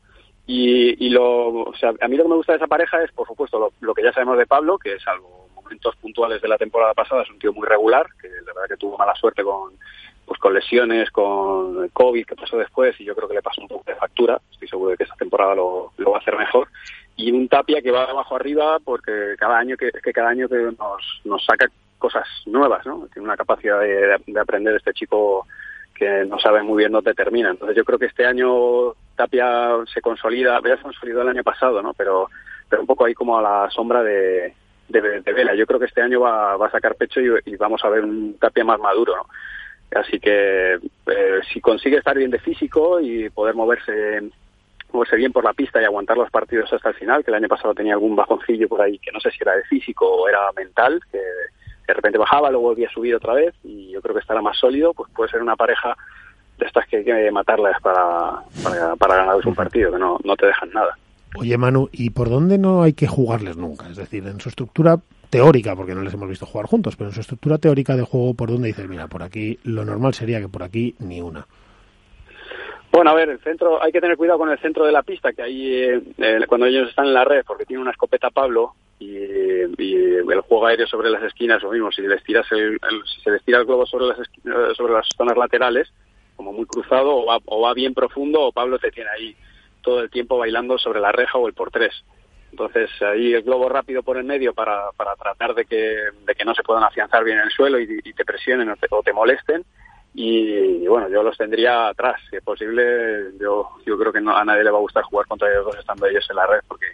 Y, 0.47 1.07
y 1.07 1.11
lo, 1.11 1.65
o 1.65 1.75
sea, 1.75 1.93
a 2.01 2.09
mí 2.09 2.17
lo 2.17 2.23
que 2.23 2.31
me 2.31 2.37
gusta 2.37 2.53
de 2.53 2.59
esa 2.59 2.67
pareja 2.67 3.03
es, 3.03 3.13
por 3.13 3.27
supuesto, 3.27 3.71
lo, 3.81 3.95
que 3.95 4.03
ya 4.03 4.13
sabemos 4.13 4.39
de 4.39 4.47
Pablo, 4.47 4.79
que 4.79 4.99
salvo 4.99 5.49
momentos 5.55 5.95
puntuales 5.97 6.41
de 6.41 6.49
la 6.49 6.57
temporada 6.57 6.95
pasada 6.95 7.23
es 7.23 7.31
un 7.31 7.39
tío 7.39 7.53
muy 7.53 7.67
regular, 7.67 8.07
que 8.21 8.29
la 8.29 8.55
verdad 8.55 8.69
que 8.69 8.77
tuvo 8.79 8.97
mala 8.97 9.15
suerte 9.15 9.43
con, 9.43 9.75
pues 10.25 10.41
con 10.41 10.55
lesiones, 10.55 11.11
con 11.11 11.89
COVID 11.91 12.25
que 12.25 12.35
pasó 12.35 12.57
después 12.57 12.99
y 12.99 13.05
yo 13.05 13.15
creo 13.15 13.29
que 13.29 13.35
le 13.35 13.43
pasó 13.43 13.61
un 13.61 13.69
poco 13.69 13.85
de 13.87 13.97
factura. 13.97 14.41
Estoy 14.51 14.69
seguro 14.69 14.91
de 14.93 14.97
que 14.97 15.05
esta 15.05 15.17
temporada 15.17 15.55
lo, 15.55 15.93
lo 15.99 16.11
va 16.13 16.17
a 16.17 16.21
hacer 16.21 16.37
mejor 16.39 16.69
y 17.19 17.33
un 17.33 17.48
Tapia 17.59 17.83
que 17.83 17.91
va 17.91 18.05
abajo 18.05 18.37
arriba 18.37 18.79
porque 18.85 19.35
cada 19.37 19.59
año 19.59 19.77
que, 19.77 19.91
que 19.91 20.13
cada 20.13 20.29
año 20.29 20.49
que 20.49 20.57
nos, 20.79 21.21
nos 21.25 21.45
saca 21.45 21.67
cosas 21.99 22.25
nuevas, 22.47 22.87
¿no? 22.87 23.09
Tiene 23.13 23.27
una 23.27 23.37
capacidad 23.37 23.81
de, 23.81 24.17
de, 24.25 24.41
aprender 24.41 24.77
este 24.77 24.93
chico 24.93 25.45
que 25.93 26.25
no 26.25 26.39
sabe 26.39 26.63
muy 26.63 26.79
bien 26.79 26.93
dónde 26.93 27.15
termina. 27.15 27.51
Entonces 27.51 27.77
yo 27.77 27.85
creo 27.85 27.99
que 27.99 28.07
este 28.07 28.25
año 28.25 28.93
Tapia 29.17 29.71
se 29.93 30.01
consolida, 30.01 30.61
ya 30.65 30.77
se 30.77 30.83
consolidó 30.85 31.23
el 31.23 31.31
año 31.31 31.43
pasado, 31.43 31.83
¿no? 31.83 31.95
Pero, 31.95 32.31
pero 32.69 32.83
un 32.83 32.87
poco 32.87 33.05
ahí 33.05 33.15
como 33.15 33.37
a 33.37 33.43
la 33.43 33.71
sombra 33.71 34.05
de, 34.05 34.55
de, 34.89 35.33
Vela. 35.33 35.57
Yo 35.57 35.67
creo 35.67 35.81
que 35.81 35.87
este 35.87 36.01
año 36.03 36.21
va, 36.21 36.57
va 36.57 36.69
a 36.69 36.71
sacar 36.71 36.95
pecho 36.95 37.21
y, 37.21 37.29
y, 37.45 37.57
vamos 37.57 37.85
a 37.85 37.89
ver 37.89 38.05
un 38.05 38.39
Tapia 38.39 38.65
más 38.65 38.79
maduro, 38.79 39.17
¿no? 39.17 39.27
Así 39.99 40.21
que 40.21 40.75
eh, 40.75 41.41
si 41.53 41.61
consigue 41.61 41.97
estar 41.97 42.17
bien 42.17 42.31
de 42.31 42.39
físico 42.39 43.01
y 43.01 43.31
poder 43.31 43.57
moverse 43.57 44.31
moverse 44.93 45.17
bien 45.17 45.33
por 45.33 45.45
la 45.45 45.53
pista 45.53 45.81
y 45.81 45.85
aguantar 45.85 46.17
los 46.17 46.31
partidos 46.31 46.73
hasta 46.73 46.91
el 46.91 46.95
final, 46.95 47.25
que 47.25 47.31
el 47.31 47.37
año 47.37 47.49
pasado 47.49 47.75
tenía 47.75 47.95
algún 47.95 48.17
bajoncillo 48.17 48.69
por 48.69 48.81
ahí 48.81 48.99
que 48.99 49.13
no 49.13 49.21
sé 49.21 49.31
si 49.31 49.39
era 49.41 49.55
de 49.55 49.65
físico 49.65 50.07
o 50.07 50.29
era 50.29 50.41
mental, 50.57 51.01
que 51.11 51.19
de 51.19 51.95
repente 51.95 52.19
bajaba, 52.19 52.51
luego 52.51 52.69
volvía 52.69 52.89
a 52.89 52.93
subir 52.93 53.15
otra 53.15 53.35
vez 53.35 53.55
y 53.65 53.91
yo 53.91 54.01
creo 54.03 54.15
que 54.15 54.21
estará 54.21 54.43
más 54.43 54.59
sólido, 54.59 54.93
pues 54.95 55.11
puede 55.15 55.31
ser 55.31 55.43
una 55.43 55.57
pareja 55.57 55.97
de 56.59 56.67
estas 56.67 56.87
que 56.87 56.99
hay 56.99 57.05
que 57.05 57.31
matarlas 57.31 57.81
para, 57.81 58.43
para, 58.63 58.97
para 58.97 59.17
ganar 59.17 59.37
un 59.47 59.55
partido, 59.55 59.93
que 59.93 59.99
no, 59.99 60.19
no 60.25 60.37
te 60.37 60.47
dejan 60.47 60.71
nada. 60.71 60.99
Oye, 61.37 61.57
Manu, 61.57 61.89
¿y 61.93 62.11
por 62.11 62.31
dónde 62.31 62.59
no 62.59 62.83
hay 62.83 62.95
que 62.95 63.07
jugarles 63.07 63.57
nunca? 63.57 63.89
Es 63.89 63.97
decir, 63.97 64.27
en 64.27 64.41
su 64.41 64.49
estructura 64.49 64.99
teórica, 65.31 65.77
porque 65.77 65.95
no 65.95 66.03
les 66.03 66.15
hemos 66.15 66.29
visto 66.29 66.47
jugar 66.47 66.67
juntos, 66.67 66.97
pero 66.97 67.11
en 67.11 67.15
su 67.15 67.21
estructura 67.21 67.59
teórica 67.59 67.97
de 67.97 68.03
juego, 68.03 68.35
¿por 68.35 68.51
dónde 68.51 68.69
dices, 68.69 68.89
mira, 68.89 69.07
por 69.09 69.23
aquí 69.23 69.59
lo 69.63 69.85
normal 69.85 70.15
sería 70.15 70.41
que 70.41 70.49
por 70.49 70.63
aquí 70.63 70.95
ni 70.99 71.21
una? 71.21 71.47
Bueno, 72.99 73.13
a 73.13 73.15
ver, 73.15 73.29
el 73.29 73.39
centro, 73.39 73.81
hay 73.81 73.93
que 73.93 74.01
tener 74.01 74.17
cuidado 74.17 74.41
con 74.41 74.51
el 74.51 74.59
centro 74.59 74.85
de 74.85 74.91
la 74.91 75.05
pista, 75.05 75.33
que 75.33 75.41
ahí 75.41 75.73
eh, 75.73 76.03
eh, 76.19 76.41
cuando 76.49 76.67
ellos 76.67 76.89
están 76.89 77.07
en 77.07 77.15
la 77.15 77.25
red, 77.25 77.45
porque 77.47 77.65
tiene 77.65 77.81
una 77.81 77.93
escopeta 77.93 78.29
Pablo 78.31 78.75
y, 78.99 79.15
el 79.15 80.41
juego 80.41 80.67
aéreo 80.67 80.89
sobre 80.89 81.09
las 81.09 81.23
esquinas, 81.23 81.63
lo 81.63 81.71
mismo, 81.71 81.93
si 81.93 82.03
les 82.03 82.25
tiras 82.25 82.51
el, 82.51 82.73
el, 82.73 83.03
si 83.07 83.21
se 83.21 83.31
les 83.31 83.45
tira 83.45 83.61
el 83.61 83.67
globo 83.67 83.87
sobre 83.87 84.07
las 84.07 84.19
eh, 84.19 84.75
sobre 84.77 84.95
las 84.95 85.07
zonas 85.17 85.37
laterales, 85.37 85.89
como 86.35 86.53
muy 86.53 86.67
cruzado, 86.67 87.19
o 87.19 87.27
va, 87.27 87.39
o 87.45 87.61
va 87.61 87.73
bien 87.73 87.95
profundo, 87.95 88.41
o 88.41 88.51
Pablo 88.51 88.81
te 88.81 88.91
tiene 88.91 89.11
ahí 89.11 89.37
todo 89.81 90.01
el 90.01 90.11
tiempo 90.11 90.37
bailando 90.37 90.77
sobre 90.77 90.99
la 90.99 91.13
reja 91.13 91.39
o 91.39 91.47
el 91.47 91.55
por 91.55 91.71
tres. 91.71 91.95
Entonces 92.51 92.91
ahí 93.01 93.33
el 93.33 93.43
globo 93.43 93.69
rápido 93.69 94.03
por 94.03 94.17
el 94.17 94.25
medio 94.25 94.55
para, 94.55 94.91
para 94.97 95.15
tratar 95.15 95.55
de 95.55 95.67
que, 95.67 95.77
de 96.27 96.35
que 96.35 96.45
no 96.45 96.53
se 96.53 96.65
puedan 96.65 96.83
afianzar 96.83 97.23
bien 97.23 97.39
en 97.39 97.45
el 97.45 97.53
suelo 97.53 97.79
y, 97.79 98.01
y 98.03 98.13
te 98.13 98.25
presionen 98.25 98.69
o 98.71 98.75
te, 98.75 98.89
o 98.91 99.05
te 99.05 99.13
molesten 99.13 99.65
y, 100.21 100.85
bueno, 100.89 101.09
yo 101.09 101.23
los 101.23 101.39
tendría 101.39 101.87
atrás, 101.87 102.21
si 102.29 102.35
es 102.35 102.43
posible, 102.43 103.31
yo, 103.39 103.71
yo 103.87 103.97
creo 103.97 104.13
que 104.13 104.21
no, 104.21 104.37
a 104.37 104.45
nadie 104.45 104.65
le 104.65 104.73
va 104.73 104.79
a 104.79 104.81
gustar 104.81 105.05
jugar 105.05 105.29
contra 105.29 105.49
ellos 105.49 105.67
dos 105.67 105.79
estando 105.79 106.07
ellos 106.07 106.27
en 106.29 106.37
la 106.37 106.47
red 106.47 106.61
porque 106.67 106.87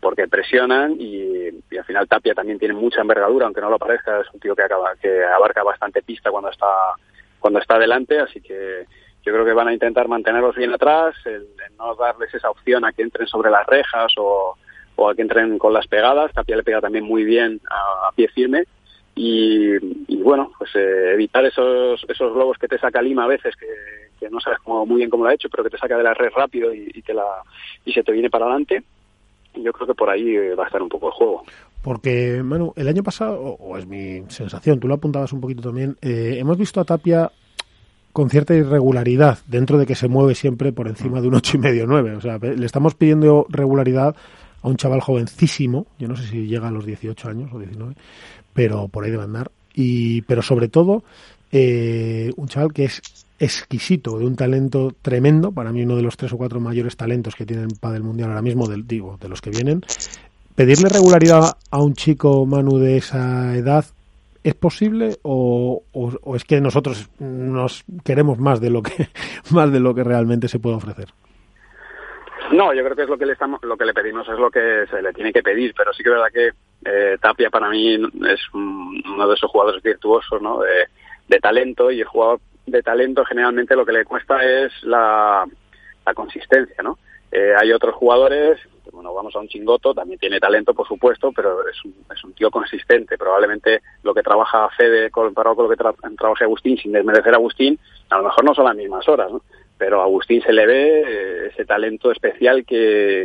porque 0.00 0.28
presionan 0.28 0.96
y, 0.98 1.48
al 1.76 1.84
final 1.84 2.08
Tapia 2.08 2.32
también 2.32 2.58
tiene 2.58 2.72
mucha 2.72 3.02
envergadura, 3.02 3.44
aunque 3.44 3.60
no 3.60 3.68
lo 3.68 3.78
parezca, 3.78 4.22
es 4.22 4.32
un 4.32 4.40
tío 4.40 4.56
que 4.56 4.62
acaba, 4.62 4.96
que 4.96 5.22
abarca 5.22 5.62
bastante 5.62 6.00
pista 6.00 6.30
cuando 6.30 6.48
está 6.48 6.66
cuando 7.38 7.58
está 7.58 7.78
delante, 7.78 8.18
así 8.18 8.40
que 8.40 8.86
yo 9.26 9.32
creo 9.34 9.44
que 9.44 9.52
van 9.52 9.68
a 9.68 9.74
intentar 9.74 10.08
mantenerlos 10.08 10.56
bien 10.56 10.72
atrás, 10.72 11.14
el, 11.26 11.48
no 11.78 11.94
darles 11.96 12.32
esa 12.32 12.48
opción 12.48 12.86
a 12.86 12.92
que 12.92 13.02
entren 13.02 13.26
sobre 13.26 13.50
las 13.50 13.66
rejas 13.66 14.10
o, 14.16 14.56
o 14.96 15.10
a 15.10 15.14
que 15.14 15.20
entren 15.20 15.58
con 15.58 15.74
las 15.74 15.86
pegadas, 15.86 16.32
Tapia 16.32 16.56
le 16.56 16.62
pega 16.62 16.80
también 16.80 17.04
muy 17.04 17.24
bien 17.24 17.60
a 17.70 18.10
pie 18.12 18.28
firme 18.28 18.64
y, 19.22 20.16
bueno, 20.22 20.50
pues 20.56 20.70
eh, 20.76 21.12
evitar 21.12 21.44
esos, 21.44 22.02
esos 22.08 22.32
globos 22.32 22.56
que 22.56 22.68
te 22.68 22.78
saca 22.78 23.02
Lima 23.02 23.24
a 23.24 23.28
veces, 23.28 23.54
que, 23.54 24.30
no 24.30 24.40
sabes 24.40 24.60
cómo, 24.60 24.86
muy 24.86 24.98
bien 24.98 25.10
cómo 25.10 25.24
lo 25.24 25.30
ha 25.30 25.34
hecho, 25.34 25.48
pero 25.50 25.64
que 25.64 25.70
te 25.70 25.78
saca 25.78 25.98
de 25.98 26.04
la 26.04 26.14
red 26.14 26.30
rápido 26.34 26.72
y, 26.72 26.90
y, 26.94 27.02
te 27.02 27.12
la, 27.12 27.26
y 27.84 27.92
se 27.92 28.02
te 28.02 28.12
viene 28.12 28.30
para 28.30 28.46
adelante. 28.46 28.82
Yo 29.54 29.72
creo 29.72 29.88
que 29.88 29.94
por 29.94 30.08
ahí 30.08 30.36
eh, 30.36 30.54
va 30.54 30.64
a 30.64 30.66
estar 30.66 30.80
un 30.80 30.88
poco 30.88 31.08
el 31.08 31.12
juego. 31.12 31.42
Porque, 31.82 32.42
Manu, 32.42 32.72
el 32.76 32.88
año 32.88 33.02
pasado, 33.02 33.38
o, 33.38 33.76
es 33.76 33.86
mi 33.86 34.22
sensación, 34.28 34.80
tú 34.80 34.88
lo 34.88 34.94
apuntabas 34.94 35.32
un 35.32 35.40
poquito 35.40 35.62
también, 35.62 35.96
eh, 36.00 36.36
hemos 36.38 36.56
visto 36.56 36.80
a 36.80 36.84
Tapia 36.84 37.30
con 38.12 38.30
cierta 38.30 38.54
irregularidad, 38.54 39.38
dentro 39.46 39.76
de 39.76 39.86
que 39.86 39.94
se 39.94 40.08
mueve 40.08 40.34
siempre 40.34 40.72
por 40.72 40.88
encima 40.88 41.20
de 41.20 41.28
un 41.28 41.34
ocho 41.34 41.56
y 41.56 41.60
medio 41.60 41.86
nueve. 41.86 42.14
O 42.16 42.20
sea, 42.20 42.38
le 42.38 42.66
estamos 42.66 42.94
pidiendo 42.94 43.46
regularidad 43.50 44.16
a 44.62 44.68
un 44.68 44.76
chaval 44.76 45.00
jovencísimo, 45.00 45.86
yo 45.98 46.08
no 46.08 46.16
sé 46.16 46.26
si 46.26 46.46
llega 46.46 46.68
a 46.68 46.70
los 46.70 46.84
18 46.84 47.28
años 47.28 47.50
o 47.52 47.58
19, 47.58 47.94
pero 48.52 48.88
por 48.88 49.04
ahí 49.04 49.10
debe 49.10 49.24
andar. 49.24 49.50
Y, 49.74 50.22
pero 50.22 50.42
sobre 50.42 50.68
todo, 50.68 51.02
eh, 51.52 52.32
un 52.36 52.48
chaval 52.48 52.72
que 52.72 52.84
es 52.84 53.02
exquisito, 53.38 54.18
de 54.18 54.26
un 54.26 54.36
talento 54.36 54.92
tremendo, 55.00 55.50
para 55.52 55.72
mí 55.72 55.82
uno 55.82 55.96
de 55.96 56.02
los 56.02 56.16
tres 56.16 56.32
o 56.32 56.36
cuatro 56.36 56.60
mayores 56.60 56.96
talentos 56.96 57.34
que 57.34 57.46
tiene 57.46 57.62
el 57.62 57.78
Padel 57.80 58.02
Mundial 58.02 58.28
ahora 58.28 58.42
mismo, 58.42 58.68
digo, 58.68 59.16
de 59.20 59.28
los 59.28 59.40
que 59.40 59.50
vienen. 59.50 59.82
¿Pedirle 60.54 60.90
regularidad 60.90 61.56
a 61.70 61.82
un 61.82 61.94
chico, 61.94 62.44
Manu, 62.44 62.78
de 62.78 62.98
esa 62.98 63.56
edad, 63.56 63.86
es 64.44 64.54
posible 64.54 65.16
o, 65.22 65.82
o, 65.92 66.12
o, 66.22 66.36
es 66.36 66.44
que 66.44 66.60
nosotros 66.60 67.10
nos 67.18 67.84
queremos 68.04 68.38
más 68.38 68.60
de 68.60 68.70
lo 68.70 68.82
que 68.82 69.08
más 69.50 69.72
de 69.72 69.80
lo 69.80 69.94
que 69.94 70.04
realmente 70.04 70.48
se 70.48 70.58
puede 70.58 70.76
ofrecer? 70.76 71.08
No, 72.52 72.74
yo 72.74 72.82
creo 72.82 72.96
que 72.96 73.02
es 73.02 73.08
lo 73.08 73.16
que 73.16 73.26
le 73.26 73.32
estamos, 73.32 73.62
lo 73.62 73.76
que 73.76 73.84
le 73.84 73.94
pedimos 73.94 74.28
es 74.28 74.38
lo 74.38 74.50
que 74.50 74.86
se 74.90 75.00
le 75.00 75.12
tiene 75.12 75.32
que 75.32 75.42
pedir, 75.42 75.72
pero 75.76 75.92
sí 75.92 76.02
que 76.02 76.08
es 76.08 76.14
verdad 76.14 76.32
que 76.32 76.50
eh, 76.84 77.18
Tapia 77.20 77.50
para 77.50 77.68
mí 77.68 77.94
es 77.94 78.40
un, 78.54 79.02
uno 79.06 79.28
de 79.28 79.34
esos 79.34 79.50
jugadores 79.50 79.82
virtuosos, 79.82 80.40
¿no? 80.40 80.60
De, 80.60 81.38
talento 81.40 81.90
y 81.90 82.00
el 82.00 82.06
jugador 82.06 82.40
de 82.66 82.82
talento 82.82 83.24
generalmente 83.24 83.76
lo 83.76 83.86
que 83.86 83.92
le 83.92 84.04
cuesta 84.04 84.44
es 84.44 84.72
la, 84.82 85.46
consistencia, 86.14 86.82
¿no? 86.82 86.98
Eh, 87.30 87.54
hay 87.56 87.72
otros 87.72 87.94
jugadores, 87.94 88.58
bueno, 88.90 89.14
vamos 89.14 89.36
a 89.36 89.38
un 89.38 89.46
chingoto, 89.46 89.94
también 89.94 90.18
tiene 90.18 90.40
talento, 90.40 90.74
por 90.74 90.88
supuesto, 90.88 91.30
pero 91.30 91.68
es 91.68 91.84
un, 91.84 91.94
es 92.12 92.24
un 92.24 92.32
tío 92.32 92.50
consistente. 92.50 93.16
Probablemente 93.16 93.80
lo 94.02 94.12
que 94.12 94.24
trabaja 94.24 94.68
Fede 94.76 95.08
comparado 95.10 95.54
con 95.54 95.66
lo 95.66 95.70
que 95.70 95.76
tra 95.76 95.92
trabaja 96.18 96.44
Agustín, 96.44 96.76
sin 96.78 96.90
desmerecer 96.90 97.32
a 97.32 97.36
Agustín, 97.36 97.78
a 98.08 98.18
lo 98.18 98.24
mejor 98.24 98.44
no 98.44 98.54
son 98.54 98.64
las 98.64 98.74
mismas 98.74 99.08
horas, 99.08 99.30
¿no? 99.30 99.42
pero 99.80 100.02
a 100.02 100.04
Agustín 100.04 100.42
se 100.42 100.52
le 100.52 100.66
ve 100.66 101.00
eh, 101.00 101.46
ese 101.50 101.64
talento 101.64 102.12
especial 102.12 102.66
que, 102.66 103.24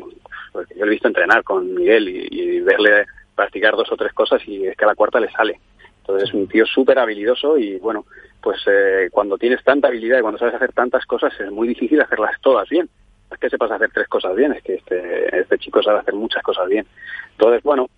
pues, 0.53 0.67
que 0.69 0.79
yo 0.79 0.85
he 0.85 0.89
visto 0.89 1.09
entrenar 1.09 1.43
con 1.43 1.73
Miguel 1.75 2.07
y, 2.07 2.27
y, 2.31 2.61
verle 2.61 3.05
practicar 3.35 3.75
dos 3.75 3.91
o 3.91 3.97
tres 3.97 4.13
cosas 4.13 4.41
y 4.47 4.65
es 4.65 4.77
que 4.77 4.85
a 4.85 4.87
la 4.87 4.95
cuarta 4.95 5.19
le 5.19 5.31
sale. 5.31 5.59
Entonces 5.99 6.29
es 6.29 6.35
un 6.35 6.47
tío 6.47 6.65
súper 6.65 6.99
habilidoso 6.99 7.57
y 7.57 7.77
bueno, 7.79 8.05
pues 8.41 8.61
eh, 8.67 9.09
cuando 9.11 9.37
tienes 9.37 9.63
tanta 9.63 9.87
habilidad 9.87 10.19
y 10.19 10.21
cuando 10.21 10.37
sabes 10.37 10.55
hacer 10.55 10.71
tantas 10.71 11.05
cosas 11.05 11.33
es 11.39 11.51
muy 11.51 11.67
difícil 11.67 12.01
hacerlas 12.01 12.39
todas 12.41 12.69
bien. 12.69 12.89
Es 13.31 13.39
que 13.39 13.49
sepas 13.49 13.71
hacer 13.71 13.89
tres 13.91 14.07
cosas 14.07 14.35
bien, 14.35 14.53
es 14.53 14.63
que 14.63 14.75
este, 14.75 15.39
este 15.39 15.57
chico 15.57 15.81
sabe 15.81 15.99
hacer 15.99 16.13
muchas 16.13 16.43
cosas 16.43 16.69
bien. 16.69 16.85
Entonces, 17.31 17.63
bueno, 17.63 17.89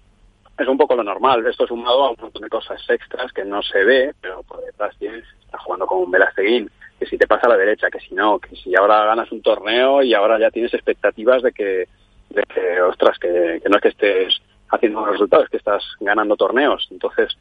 es 0.57 0.67
un 0.67 0.77
poco 0.77 0.95
lo 0.95 1.03
normal. 1.03 1.45
Esto 1.45 1.67
sumado 1.67 2.05
a 2.05 2.09
un 2.11 2.17
montón 2.19 2.41
de 2.41 2.49
cosas 2.49 2.81
extras 2.89 3.31
que 3.31 3.45
no 3.45 3.61
se 3.61 3.83
ve, 3.83 4.13
pero 4.21 4.41
por 4.43 4.63
detrás 4.65 4.95
tienes, 4.97 5.23
estás 5.43 5.61
jugando 5.61 5.85
con 5.85 5.99
un 5.99 6.11
Velasteguín, 6.11 6.69
que 6.99 7.05
si 7.05 7.17
te 7.17 7.27
pasa 7.27 7.45
a 7.47 7.49
la 7.49 7.57
derecha, 7.57 7.89
que 7.89 7.99
si 7.99 8.15
no, 8.15 8.39
que 8.39 8.55
si 8.55 8.75
ahora 8.75 9.05
ganas 9.05 9.31
un 9.31 9.41
torneo 9.41 10.01
y 10.01 10.13
ahora 10.13 10.39
ya 10.39 10.49
tienes 10.49 10.73
expectativas 10.73 11.43
de 11.43 11.51
que, 11.51 11.87
de 12.29 12.43
que 12.43 12.81
ostras, 12.81 13.19
que, 13.19 13.61
no 13.69 13.75
es 13.75 13.81
que 13.81 13.89
estés 13.89 14.41
haciendo 14.69 14.99
unos 14.99 15.11
resultados, 15.11 15.45
es 15.45 15.51
que 15.51 15.57
estás 15.57 15.83
ganando 15.99 16.35
torneos. 16.35 16.87
Entonces, 16.91 17.37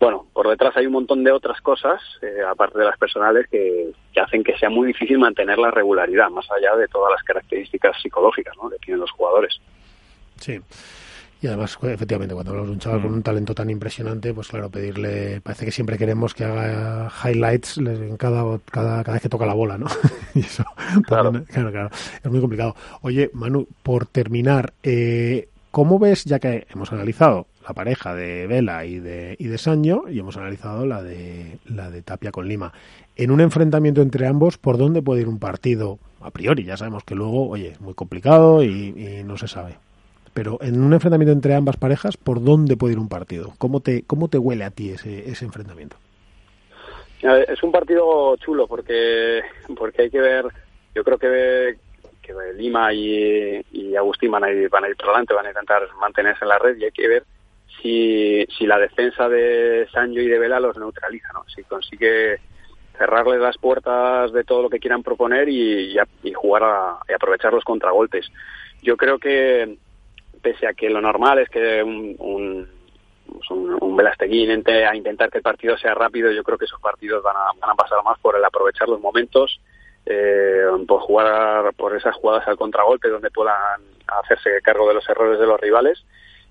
bueno, 0.00 0.26
por 0.32 0.48
detrás 0.48 0.76
hay 0.76 0.86
un 0.86 0.94
montón 0.94 1.22
de 1.22 1.30
otras 1.30 1.60
cosas, 1.60 2.00
eh, 2.22 2.38
aparte 2.48 2.78
de 2.78 2.84
las 2.84 2.98
personales, 2.98 3.46
que, 3.48 3.92
que, 4.12 4.20
hacen 4.20 4.42
que 4.42 4.58
sea 4.58 4.68
muy 4.68 4.88
difícil 4.88 5.18
mantener 5.18 5.58
la 5.58 5.70
regularidad, 5.70 6.28
más 6.30 6.50
allá 6.50 6.74
de 6.76 6.88
todas 6.88 7.12
las 7.12 7.22
características 7.22 8.00
psicológicas 8.02 8.56
¿no? 8.60 8.68
que 8.68 8.78
tienen 8.78 9.00
los 9.00 9.10
jugadores. 9.12 9.60
Sí. 10.40 10.60
Y 11.42 11.48
además, 11.48 11.76
efectivamente, 11.82 12.34
cuando 12.34 12.52
hablamos 12.52 12.68
de 12.68 12.74
un 12.74 12.78
chaval 12.78 13.02
con 13.02 13.10
mm. 13.10 13.14
un 13.14 13.22
talento 13.24 13.52
tan 13.52 13.68
impresionante, 13.68 14.32
pues 14.32 14.46
claro, 14.46 14.70
pedirle, 14.70 15.40
parece 15.40 15.64
que 15.64 15.72
siempre 15.72 15.98
queremos 15.98 16.34
que 16.34 16.44
haga 16.44 17.10
highlights 17.24 17.78
en 17.78 18.16
cada, 18.16 18.60
cada, 18.70 19.02
cada 19.02 19.14
vez 19.14 19.22
que 19.22 19.28
toca 19.28 19.44
la 19.44 19.54
bola, 19.54 19.76
¿no? 19.76 19.86
y 20.34 20.40
eso, 20.40 20.64
claro. 21.04 21.32
claro, 21.48 21.72
claro, 21.72 21.90
es 22.22 22.30
muy 22.30 22.40
complicado. 22.40 22.76
Oye, 23.00 23.28
Manu, 23.34 23.66
por 23.82 24.06
terminar, 24.06 24.72
eh, 24.84 25.48
¿cómo 25.72 25.98
ves, 25.98 26.24
ya 26.24 26.38
que 26.38 26.68
hemos 26.72 26.92
analizado 26.92 27.46
la 27.66 27.74
pareja 27.74 28.14
de 28.14 28.46
Vela 28.46 28.84
y 28.84 29.00
de, 29.00 29.34
y 29.40 29.48
de 29.48 29.58
y 30.10 30.18
hemos 30.18 30.36
analizado 30.36 30.86
la 30.86 31.02
de, 31.02 31.58
la 31.64 31.90
de 31.90 32.02
Tapia 32.02 32.30
con 32.30 32.46
Lima, 32.46 32.72
en 33.16 33.32
un 33.32 33.40
enfrentamiento 33.40 34.02
entre 34.02 34.28
ambos, 34.28 34.58
¿por 34.58 34.78
dónde 34.78 35.02
puede 35.02 35.22
ir 35.22 35.28
un 35.28 35.40
partido? 35.40 35.98
A 36.20 36.30
priori, 36.30 36.62
ya 36.62 36.76
sabemos 36.76 37.02
que 37.02 37.16
luego, 37.16 37.48
oye, 37.48 37.68
es 37.68 37.80
muy 37.80 37.94
complicado 37.94 38.62
y 38.62 39.22
no 39.24 39.36
se 39.36 39.48
sabe. 39.48 39.74
Pero 40.34 40.58
en 40.62 40.80
un 40.82 40.92
enfrentamiento 40.92 41.32
entre 41.32 41.54
ambas 41.54 41.76
parejas, 41.76 42.16
¿por 42.16 42.42
dónde 42.42 42.76
puede 42.76 42.94
ir 42.94 42.98
un 42.98 43.08
partido? 43.08 43.52
¿Cómo 43.58 43.80
te, 43.80 44.02
cómo 44.04 44.28
te 44.28 44.38
huele 44.38 44.64
a 44.64 44.70
ti 44.70 44.90
ese, 44.90 45.28
ese 45.28 45.44
enfrentamiento? 45.44 45.96
Es 47.20 47.62
un 47.62 47.70
partido 47.70 48.36
chulo 48.36 48.66
porque, 48.66 49.42
porque 49.76 50.02
hay 50.02 50.10
que 50.10 50.20
ver, 50.20 50.46
yo 50.94 51.04
creo 51.04 51.18
que, 51.18 51.76
que 52.22 52.32
Lima 52.54 52.92
y, 52.92 53.60
y 53.72 53.96
Agustín 53.96 54.30
van 54.30 54.44
a, 54.44 54.50
ir, 54.50 54.68
van 54.68 54.84
a 54.84 54.88
ir 54.88 54.96
por 54.96 55.08
delante, 55.08 55.34
van 55.34 55.46
a 55.46 55.50
intentar 55.50 55.82
mantenerse 56.00 56.44
en 56.44 56.48
la 56.48 56.58
red 56.58 56.76
y 56.76 56.84
hay 56.84 56.92
que 56.92 57.08
ver 57.08 57.24
si, 57.80 58.46
si 58.56 58.66
la 58.66 58.78
defensa 58.78 59.28
de 59.28 59.86
Sancho 59.92 60.20
y 60.20 60.28
de 60.28 60.38
Vela 60.38 60.60
los 60.60 60.76
neutraliza, 60.76 61.28
¿no? 61.34 61.44
Si 61.54 61.62
consigue 61.64 62.38
cerrarles 62.96 63.40
las 63.40 63.58
puertas 63.58 64.32
de 64.32 64.44
todo 64.44 64.62
lo 64.62 64.70
que 64.70 64.78
quieran 64.78 65.02
proponer 65.02 65.48
y, 65.48 65.96
jugar 66.34 66.62
a, 66.64 66.98
y 67.08 67.12
aprovechar 67.12 67.52
los 67.52 67.64
contragolpes. 67.64 68.30
Yo 68.82 68.96
creo 68.96 69.18
que, 69.18 69.76
pese 70.40 70.66
a 70.66 70.74
que 70.74 70.90
lo 70.90 71.00
normal 71.00 71.38
es 71.38 71.48
que 71.48 71.82
un, 71.82 72.14
un, 72.18 72.68
pues 73.26 73.50
un, 73.50 73.78
un 73.80 74.00
a 74.00 74.96
intentar 74.96 75.30
que 75.30 75.38
el 75.38 75.42
partido 75.42 75.76
sea 75.78 75.94
rápido, 75.94 76.30
yo 76.30 76.42
creo 76.42 76.58
que 76.58 76.66
esos 76.66 76.80
partidos 76.80 77.22
van 77.22 77.36
a, 77.36 77.46
van 77.60 77.70
a 77.70 77.74
pasar 77.74 78.02
más 78.04 78.18
por 78.18 78.36
el 78.36 78.44
aprovechar 78.44 78.88
los 78.88 79.00
momentos, 79.00 79.60
eh, 80.06 80.64
por 80.86 81.00
jugar 81.00 81.72
por 81.74 81.96
esas 81.96 82.14
jugadas 82.16 82.46
al 82.48 82.56
contragolpe 82.56 83.08
donde 83.08 83.30
puedan 83.30 83.80
hacerse 84.06 84.60
cargo 84.62 84.88
de 84.88 84.94
los 84.94 85.08
errores 85.08 85.38
de 85.38 85.46
los 85.46 85.60
rivales. 85.60 86.04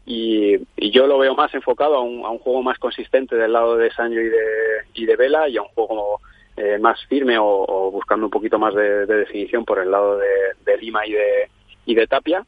Y, 0.05 0.57
yo 0.91 1.07
lo 1.07 1.19
veo 1.19 1.35
más 1.35 1.53
enfocado 1.53 1.95
a 1.95 2.01
un, 2.01 2.25
a 2.25 2.29
un, 2.29 2.39
juego 2.39 2.63
más 2.63 2.77
consistente 2.79 3.35
del 3.35 3.53
lado 3.53 3.77
de 3.77 3.91
Sancho 3.91 4.19
y 4.19 4.29
de, 4.29 4.45
y 4.93 5.05
de 5.05 5.15
Vela 5.15 5.47
y 5.47 5.57
a 5.57 5.61
un 5.61 5.69
juego 5.69 6.19
eh, 6.57 6.79
más 6.79 6.99
firme 7.05 7.37
o, 7.39 7.91
buscando 7.91 8.25
un 8.25 8.31
poquito 8.31 8.57
más 8.59 8.73
de, 8.73 9.05
de, 9.05 9.15
definición 9.15 9.63
por 9.63 9.79
el 9.79 9.91
lado 9.91 10.17
de, 10.17 10.77
Lima 10.77 11.05
y 11.05 11.11
de, 11.11 11.49
y 11.85 11.93
de 11.93 12.07
Tapia 12.07 12.43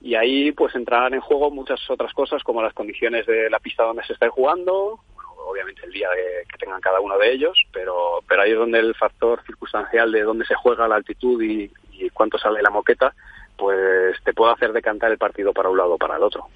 y 0.00 0.14
ahí 0.14 0.52
pues 0.52 0.74
entrarán 0.74 1.14
en 1.14 1.20
juego 1.20 1.50
muchas 1.50 1.80
otras 1.90 2.12
cosas 2.12 2.42
como 2.44 2.62
las 2.62 2.72
condiciones 2.72 3.26
de 3.26 3.50
la 3.50 3.58
pista 3.58 3.82
donde 3.82 4.04
se 4.04 4.12
esté 4.12 4.28
jugando, 4.28 5.00
obviamente 5.46 5.84
el 5.84 5.92
día 5.92 6.08
que 6.50 6.58
tengan 6.58 6.80
cada 6.80 7.00
uno 7.00 7.18
de 7.18 7.32
ellos, 7.32 7.58
pero, 7.72 8.22
pero 8.28 8.42
ahí 8.42 8.52
es 8.52 8.58
donde 8.58 8.78
el 8.78 8.94
factor 8.94 9.42
circunstancial 9.46 10.10
de 10.12 10.22
dónde 10.22 10.44
se 10.44 10.54
juega 10.54 10.88
la 10.88 10.96
altitud 10.96 11.42
y, 11.42 11.70
cuánto 12.14 12.38
sale 12.38 12.62
la 12.62 12.70
moqueta, 12.70 13.12
pues 13.56 14.16
te 14.24 14.32
puede 14.32 14.52
hacer 14.52 14.72
decantar 14.72 15.10
el 15.10 15.18
partido 15.18 15.52
para 15.52 15.68
un 15.68 15.76
lado 15.76 15.94
o 15.94 15.98
para 15.98 16.16
el 16.16 16.22
otro. 16.22 16.46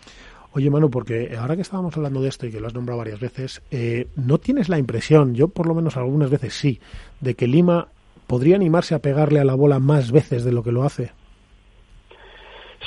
Oye, 0.54 0.70
Manu, 0.70 0.90
porque 0.90 1.34
ahora 1.38 1.56
que 1.56 1.62
estábamos 1.62 1.96
hablando 1.96 2.20
de 2.20 2.28
esto 2.28 2.46
y 2.46 2.52
que 2.52 2.60
lo 2.60 2.68
has 2.68 2.74
nombrado 2.74 2.98
varias 2.98 3.18
veces, 3.18 3.62
eh, 3.70 4.06
¿no 4.16 4.38
tienes 4.38 4.68
la 4.68 4.78
impresión, 4.78 5.34
yo 5.34 5.48
por 5.48 5.66
lo 5.66 5.74
menos 5.74 5.96
algunas 5.96 6.30
veces 6.30 6.54
sí, 6.54 6.80
de 7.20 7.34
que 7.34 7.46
Lima 7.46 7.88
podría 8.26 8.56
animarse 8.56 8.94
a 8.94 9.00
pegarle 9.00 9.40
a 9.40 9.44
la 9.44 9.54
bola 9.54 9.78
más 9.78 10.12
veces 10.12 10.44
de 10.44 10.52
lo 10.52 10.62
que 10.62 10.72
lo 10.72 10.84
hace? 10.84 11.12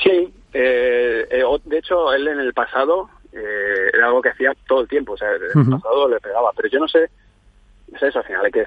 Sí, 0.04 0.34
eh, 0.54 1.28
eh, 1.30 1.44
de 1.66 1.78
hecho, 1.78 2.14
él 2.14 2.28
en 2.28 2.40
el 2.40 2.54
pasado 2.54 3.10
eh, 3.36 3.92
era 3.94 4.08
algo 4.08 4.22
que 4.22 4.30
hacía 4.30 4.54
todo 4.68 4.82
el 4.82 4.88
tiempo, 4.88 5.13
o 5.13 5.18
sea, 5.18 5.30
en 5.34 5.60
el 5.60 5.70
pasado 5.70 6.08
le 6.08 6.20
pegaba, 6.20 6.51
pero 6.56 6.70
yo 6.70 6.80
no 6.80 6.88
sé, 6.88 7.10
es 7.94 8.01
eso, 8.01 8.20
al 8.20 8.25
final 8.25 8.46
hay 8.46 8.51
que, 8.51 8.65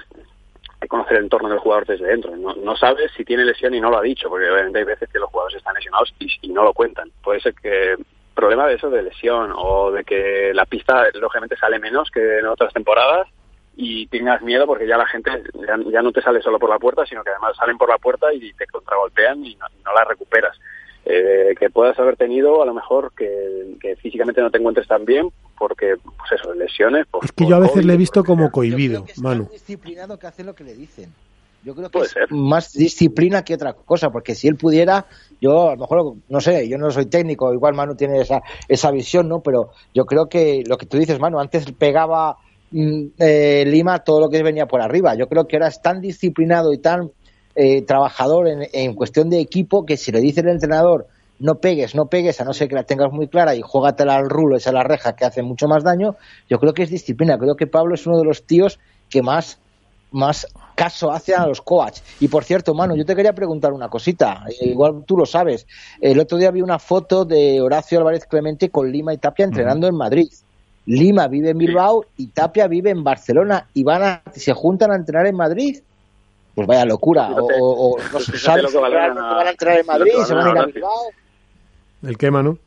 conocer 0.87 1.17
el 1.17 1.23
entorno 1.23 1.49
del 1.49 1.59
jugador 1.59 1.85
desde 1.85 2.05
dentro, 2.05 2.35
no, 2.37 2.53
no 2.53 2.75
sabes 2.75 3.11
si 3.15 3.25
tiene 3.25 3.45
lesión 3.45 3.73
y 3.73 3.81
no 3.81 3.89
lo 3.89 3.97
ha 3.97 4.01
dicho, 4.01 4.29
porque 4.29 4.49
obviamente 4.49 4.79
hay 4.79 4.85
veces 4.85 5.09
que 5.09 5.19
los 5.19 5.29
jugadores 5.29 5.57
están 5.57 5.73
lesionados 5.73 6.13
y, 6.19 6.47
no 6.49 6.63
lo 6.63 6.73
cuentan. 6.73 7.11
Puede 7.21 7.41
ser 7.41 7.53
que 7.53 7.95
problema 8.33 8.67
de 8.67 8.75
eso, 8.75 8.89
de 8.89 9.03
lesión, 9.03 9.51
o 9.55 9.91
de 9.91 10.03
que 10.03 10.51
la 10.53 10.65
pista 10.65 11.07
lógicamente 11.15 11.57
sale 11.57 11.79
menos 11.79 12.09
que 12.09 12.39
en 12.39 12.45
otras 12.45 12.73
temporadas, 12.73 13.27
y 13.75 14.07
tengas 14.07 14.41
miedo 14.41 14.65
porque 14.65 14.87
ya 14.87 14.97
la 14.97 15.07
gente 15.07 15.31
ya, 15.67 16.01
no 16.01 16.11
te 16.11 16.21
sale 16.21 16.41
solo 16.41 16.59
por 16.59 16.69
la 16.69 16.79
puerta, 16.79 17.05
sino 17.05 17.23
que 17.23 17.29
además 17.29 17.55
salen 17.55 17.77
por 17.77 17.89
la 17.89 17.97
puerta 17.97 18.33
y 18.33 18.53
te 18.53 18.67
contragolpean 18.67 19.45
y 19.45 19.55
no 19.55 19.93
la 19.93 20.03
recuperas. 20.05 20.57
Eh, 21.11 21.55
que 21.59 21.71
puedas 21.71 21.97
haber 21.97 22.17
tenido 22.17 22.61
a 22.61 22.67
lo 22.67 22.73
mejor 22.75 23.11
que, 23.17 23.95
físicamente 23.95 24.41
no 24.41 24.51
te 24.51 24.59
encuentres 24.59 24.87
tan 24.87 25.05
bien 25.05 25.29
porque 25.57 25.95
pues 26.03 26.39
eso 26.39 26.53
lesiones 26.53 27.07
pues, 27.09 27.25
es 27.25 27.31
que 27.31 27.47
yo 27.47 27.55
a 27.55 27.59
veces 27.59 27.83
le 27.83 27.95
he 27.95 27.97
visto 27.97 28.23
como 28.23 28.51
cohibido 28.51 29.05
es 29.07 29.19
Manu. 29.19 29.49
disciplinado 29.51 30.19
que 30.19 30.27
hace 30.27 30.43
lo 30.43 30.53
que 30.53 30.63
le 30.63 30.75
dicen. 30.75 31.11
Yo 31.63 31.73
creo 31.73 31.89
que 31.89 32.01
es 32.01 32.15
más 32.29 32.73
disciplina 32.73 33.43
que 33.43 33.55
otra 33.55 33.73
cosa 33.73 34.11
porque 34.11 34.35
si 34.35 34.47
él 34.47 34.55
pudiera 34.55 35.07
yo 35.41 35.69
a 35.69 35.75
lo 35.75 35.81
mejor 35.81 36.13
no 36.29 36.41
sé 36.41 36.69
yo 36.69 36.77
no 36.77 36.91
soy 36.91 37.07
técnico 37.07 37.51
igual 37.55 37.73
Manu 37.73 37.95
tiene 37.95 38.21
esa 38.21 38.43
esa 38.67 38.91
visión 38.91 39.27
no 39.27 39.41
pero 39.41 39.71
yo 39.95 40.05
creo 40.05 40.29
que 40.29 40.63
lo 40.67 40.77
que 40.77 40.85
tú 40.85 40.99
dices 40.99 41.19
Manu 41.19 41.39
antes 41.39 41.71
pegaba 41.71 42.37
mm, 42.69 43.05
eh, 43.17 43.63
Lima 43.65 43.97
todo 44.03 44.19
lo 44.19 44.29
que 44.29 44.43
venía 44.43 44.67
por 44.67 44.79
arriba. 44.79 45.15
Yo 45.15 45.27
creo 45.27 45.47
que 45.47 45.55
ahora 45.55 45.69
es 45.69 45.81
tan 45.81 46.01
disciplinado 46.01 46.71
y 46.71 46.77
tan 46.77 47.09
eh, 47.61 47.81
trabajador 47.81 48.47
en, 48.47 48.93
cuestión 48.93 49.29
de 49.29 49.41
equipo 49.41 49.85
que 49.85 49.97
si 49.97 50.13
le 50.13 50.21
dice 50.21 50.39
el 50.39 50.47
entrenador 50.47 51.07
no 51.39 51.55
pegues, 51.55 51.93
no 51.93 52.05
pegues, 52.05 52.39
a 52.39 52.45
no 52.45 52.53
ser 52.53 52.69
que 52.69 52.75
la 52.75 52.85
tengas 52.85 53.11
muy 53.11 53.27
clara 53.27 53.53
y 53.53 53.59
juégatela 53.61 54.15
al 54.15 54.29
rulo, 54.29 54.55
esa 54.55 54.71
la 54.71 54.81
reja 54.81 55.17
que 55.17 55.25
hace 55.25 55.41
mucho 55.41 55.67
más 55.67 55.83
daño, 55.83 56.15
yo 56.49 56.57
creo 56.57 56.73
que 56.73 56.83
es 56.83 56.89
disciplina. 56.89 57.37
Creo 57.37 57.57
que 57.57 57.67
Pablo 57.67 57.95
es 57.95 58.07
uno 58.07 58.17
de 58.17 58.23
los 58.23 58.43
tíos 58.43 58.79
que 59.09 59.21
más, 59.21 59.59
más 60.11 60.47
caso 60.73 61.11
hace 61.11 61.35
a 61.35 61.45
los 61.47 61.61
coach. 61.61 61.99
Y 62.21 62.29
por 62.29 62.45
cierto, 62.45 62.73
mano, 62.73 62.95
yo 62.95 63.05
te 63.05 63.13
quería 63.13 63.33
preguntar 63.33 63.73
una 63.73 63.89
cosita, 63.89 64.45
igual 64.61 65.03
tú 65.05 65.17
lo 65.17 65.25
sabes. 65.25 65.67
El 65.99 66.17
otro 66.17 66.37
día 66.37 66.51
vi 66.51 66.61
una 66.61 66.79
foto 66.79 67.25
de 67.25 67.59
Horacio 67.59 67.99
Álvarez 67.99 68.25
Clemente 68.25 68.69
con 68.69 68.89
Lima 68.89 69.13
y 69.13 69.17
Tapia 69.17 69.43
entrenando 69.43 69.85
en 69.85 69.95
Madrid. 69.95 70.31
Lima 70.85 71.27
vive 71.27 71.49
en 71.49 71.57
Bilbao 71.57 72.05
y 72.15 72.27
Tapia 72.27 72.67
vive 72.67 72.89
en 72.89 73.03
Barcelona 73.03 73.67
y 73.73 73.83
van 73.83 74.03
a, 74.03 74.23
se 74.33 74.53
juntan 74.53 74.91
a 74.91 74.95
entrenar 74.95 75.27
en 75.27 75.35
Madrid 75.35 75.79
pues 76.65 76.67
vaya 76.67 76.85
locura. 76.85 77.29
o, 77.31 77.97
no 78.11 78.19
sé, 78.19 78.61
lo 78.61 78.69
que 78.69 78.77
van 78.77 79.17
a 79.17 79.49
entrar 79.49 79.79
en 79.79 79.85
Madrid, 79.85 80.11
se 80.25 80.33
van 80.33 80.47
a 80.47 80.51
ir 80.51 80.57
a 80.57 80.65
Bilbao. 80.65 81.09
¿El 82.03 82.17
qué, 82.17 82.31
Manu? 82.31 82.57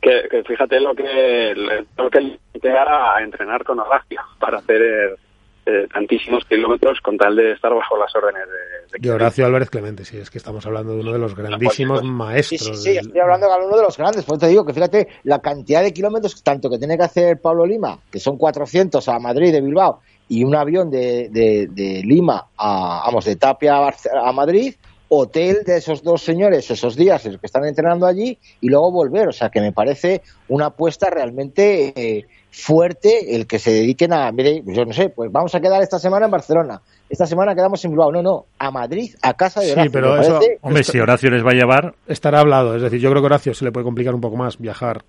Que, 0.00 0.28
que, 0.30 0.44
fíjate 0.44 0.80
lo 0.80 0.94
que 0.94 1.54
lo 1.96 2.10
que 2.10 2.38
a 2.58 3.22
entrenar 3.22 3.64
con 3.64 3.80
Horacio 3.80 4.20
para 4.38 4.58
hacer 4.58 5.18
eh, 5.66 5.86
tantísimos 5.92 6.44
kilómetros 6.46 6.98
con 7.02 7.18
tal 7.18 7.36
de 7.36 7.52
estar 7.52 7.74
bajo 7.74 7.98
las 7.98 8.14
órdenes 8.14 8.46
de, 8.48 8.98
de, 8.98 9.10
Horacio 9.10 9.44
Álvarez 9.44 9.68
Clemente, 9.68 10.04
sí, 10.04 10.16
es 10.16 10.30
que 10.30 10.38
estamos 10.38 10.64
hablando 10.64 10.94
de 10.94 11.00
uno 11.00 11.12
de 11.12 11.18
los 11.18 11.34
grandísimos 11.34 12.02
maestros. 12.04 12.82
Sí, 12.82 12.92
sí, 12.92 12.96
estoy 12.96 13.20
hablando 13.20 13.46
de 13.46 13.66
uno 13.66 13.76
de 13.76 13.82
los 13.82 13.96
grandes, 13.98 14.24
por 14.24 14.36
eso 14.36 14.46
te 14.46 14.48
digo 14.48 14.64
que 14.64 14.72
fíjate 14.72 15.08
la 15.24 15.40
cantidad 15.40 15.82
de 15.82 15.92
kilómetros 15.92 16.42
tanto 16.42 16.70
que 16.70 16.78
tiene 16.78 16.96
que 16.96 17.04
hacer 17.04 17.40
Pablo 17.40 17.66
Lima, 17.66 17.98
que 18.10 18.18
son 18.18 18.38
400 18.38 19.06
a 19.08 19.18
Madrid 19.18 19.52
de 19.52 19.60
Bilbao, 19.60 20.00
y 20.28 20.44
un 20.44 20.54
avión 20.54 20.90
de, 20.90 21.28
de, 21.30 22.02
Lima 22.04 22.46
a, 22.56 23.02
vamos, 23.06 23.24
de 23.24 23.36
Tapia 23.36 23.76
a, 23.78 24.32
Madrid, 24.32 24.74
hotel 25.08 25.62
de 25.64 25.78
esos 25.78 26.02
dos 26.02 26.22
señores 26.22 26.70
esos 26.70 26.94
días 26.94 27.22
que 27.22 27.38
están 27.42 27.64
entrenando 27.64 28.06
allí 28.06 28.38
y 28.60 28.68
luego 28.68 28.92
volver. 28.92 29.28
O 29.28 29.32
sea 29.32 29.48
que 29.48 29.60
me 29.60 29.72
parece 29.72 30.22
una 30.48 30.66
apuesta 30.66 31.08
realmente 31.08 31.92
eh, 31.96 32.26
fuerte 32.50 33.34
el 33.34 33.46
que 33.46 33.58
se 33.58 33.70
dediquen 33.70 34.12
a, 34.12 34.30
mire, 34.32 34.62
yo 34.66 34.84
no 34.84 34.92
sé, 34.92 35.08
pues 35.08 35.32
vamos 35.32 35.54
a 35.54 35.60
quedar 35.60 35.82
esta 35.82 35.98
semana 35.98 36.26
en 36.26 36.30
Barcelona. 36.30 36.82
Esta 37.08 37.26
semana 37.26 37.54
quedamos 37.54 37.82
en 37.86 37.92
Bilbao. 37.92 38.12
No, 38.12 38.22
no, 38.22 38.46
a 38.58 38.70
Madrid, 38.70 39.14
a 39.22 39.32
casa 39.32 39.60
de 39.60 39.72
Horacio. 39.72 39.84
Sí, 39.84 39.90
pero 39.90 40.20
eso, 40.20 40.40
hombre, 40.60 40.84
si 40.84 41.00
Horacio 41.00 41.30
les 41.30 41.44
va 41.44 41.52
a 41.52 41.54
llevar. 41.54 41.94
Estará 42.06 42.40
hablado. 42.40 42.76
Es 42.76 42.82
decir, 42.82 43.00
yo 43.00 43.10
creo 43.10 43.22
que 43.22 43.26
Horacio 43.26 43.54
se 43.54 43.64
le 43.64 43.72
puede 43.72 43.84
complicar 43.84 44.14
un 44.14 44.20
poco 44.20 44.36
más 44.36 44.58
viajar 44.58 45.04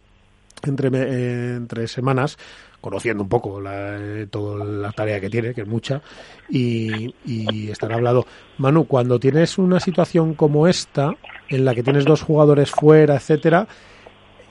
entre, 0.65 0.89
eh, 0.93 1.55
entre 1.55 1.87
semanas, 1.87 2.37
conociendo 2.81 3.23
un 3.23 3.29
poco 3.29 3.59
la, 3.59 3.97
eh, 3.97 4.27
toda 4.29 4.63
la 4.63 4.91
tarea 4.91 5.19
que 5.19 5.29
tiene, 5.29 5.53
que 5.53 5.61
es 5.61 5.67
mucha, 5.67 6.01
y, 6.49 7.13
estar 7.69 7.91
hablado. 7.93 8.25
Manu, 8.57 8.85
cuando 8.85 9.19
tienes 9.19 9.57
una 9.57 9.79
situación 9.79 10.33
como 10.33 10.67
esta, 10.67 11.15
en 11.49 11.65
la 11.65 11.75
que 11.75 11.83
tienes 11.83 12.05
dos 12.05 12.21
jugadores 12.21 12.71
fuera, 12.71 13.15
etcétera, 13.15 13.67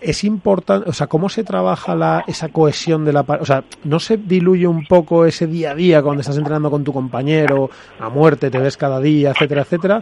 es 0.00 0.22
importante, 0.22 0.88
o 0.88 0.92
sea, 0.92 1.08
cómo 1.08 1.28
se 1.28 1.42
trabaja 1.42 1.94
la, 1.94 2.24
esa 2.28 2.48
cohesión 2.50 3.04
de 3.04 3.12
la, 3.12 3.20
o 3.22 3.44
sea, 3.44 3.64
no 3.84 3.98
se 3.98 4.16
diluye 4.16 4.66
un 4.66 4.86
poco 4.86 5.26
ese 5.26 5.46
día 5.46 5.72
a 5.72 5.74
día 5.74 6.02
cuando 6.02 6.20
estás 6.20 6.38
entrenando 6.38 6.70
con 6.70 6.84
tu 6.84 6.92
compañero 6.92 7.68
a 7.98 8.08
muerte, 8.08 8.50
te 8.50 8.58
ves 8.58 8.76
cada 8.76 9.00
día, 9.00 9.30
etcétera, 9.30 9.62
etcétera. 9.62 9.98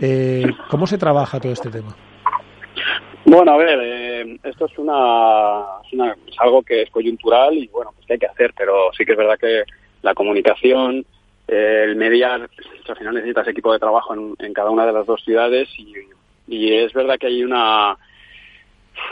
Eh, 0.00 0.46
¿Cómo 0.68 0.86
se 0.86 0.98
trabaja 0.98 1.38
todo 1.38 1.52
este 1.52 1.70
tema? 1.70 1.94
Bueno, 3.24 3.52
a 3.52 3.56
ver, 3.58 3.78
eh, 3.82 4.07
esto 4.42 4.66
es 4.66 4.78
una, 4.78 5.64
es 6.26 6.38
algo 6.38 6.62
que 6.62 6.82
es 6.82 6.90
coyuntural 6.90 7.56
y 7.56 7.68
bueno, 7.68 7.92
pues 7.94 8.06
que 8.06 8.12
hay 8.14 8.18
que 8.18 8.26
hacer, 8.26 8.52
pero 8.56 8.90
sí 8.96 9.04
que 9.04 9.12
es 9.12 9.18
verdad 9.18 9.38
que 9.38 9.64
la 10.02 10.14
comunicación, 10.14 11.04
el 11.46 11.96
mediar, 11.96 12.48
al 12.88 12.96
final 12.96 13.14
necesitas 13.14 13.48
equipo 13.48 13.72
de 13.72 13.78
trabajo 13.78 14.14
en, 14.14 14.52
cada 14.52 14.70
una 14.70 14.86
de 14.86 14.92
las 14.92 15.06
dos 15.06 15.22
ciudades 15.24 15.68
y, 15.78 15.94
es 16.48 16.92
verdad 16.92 17.18
que 17.18 17.26
hay 17.26 17.44
una 17.44 17.96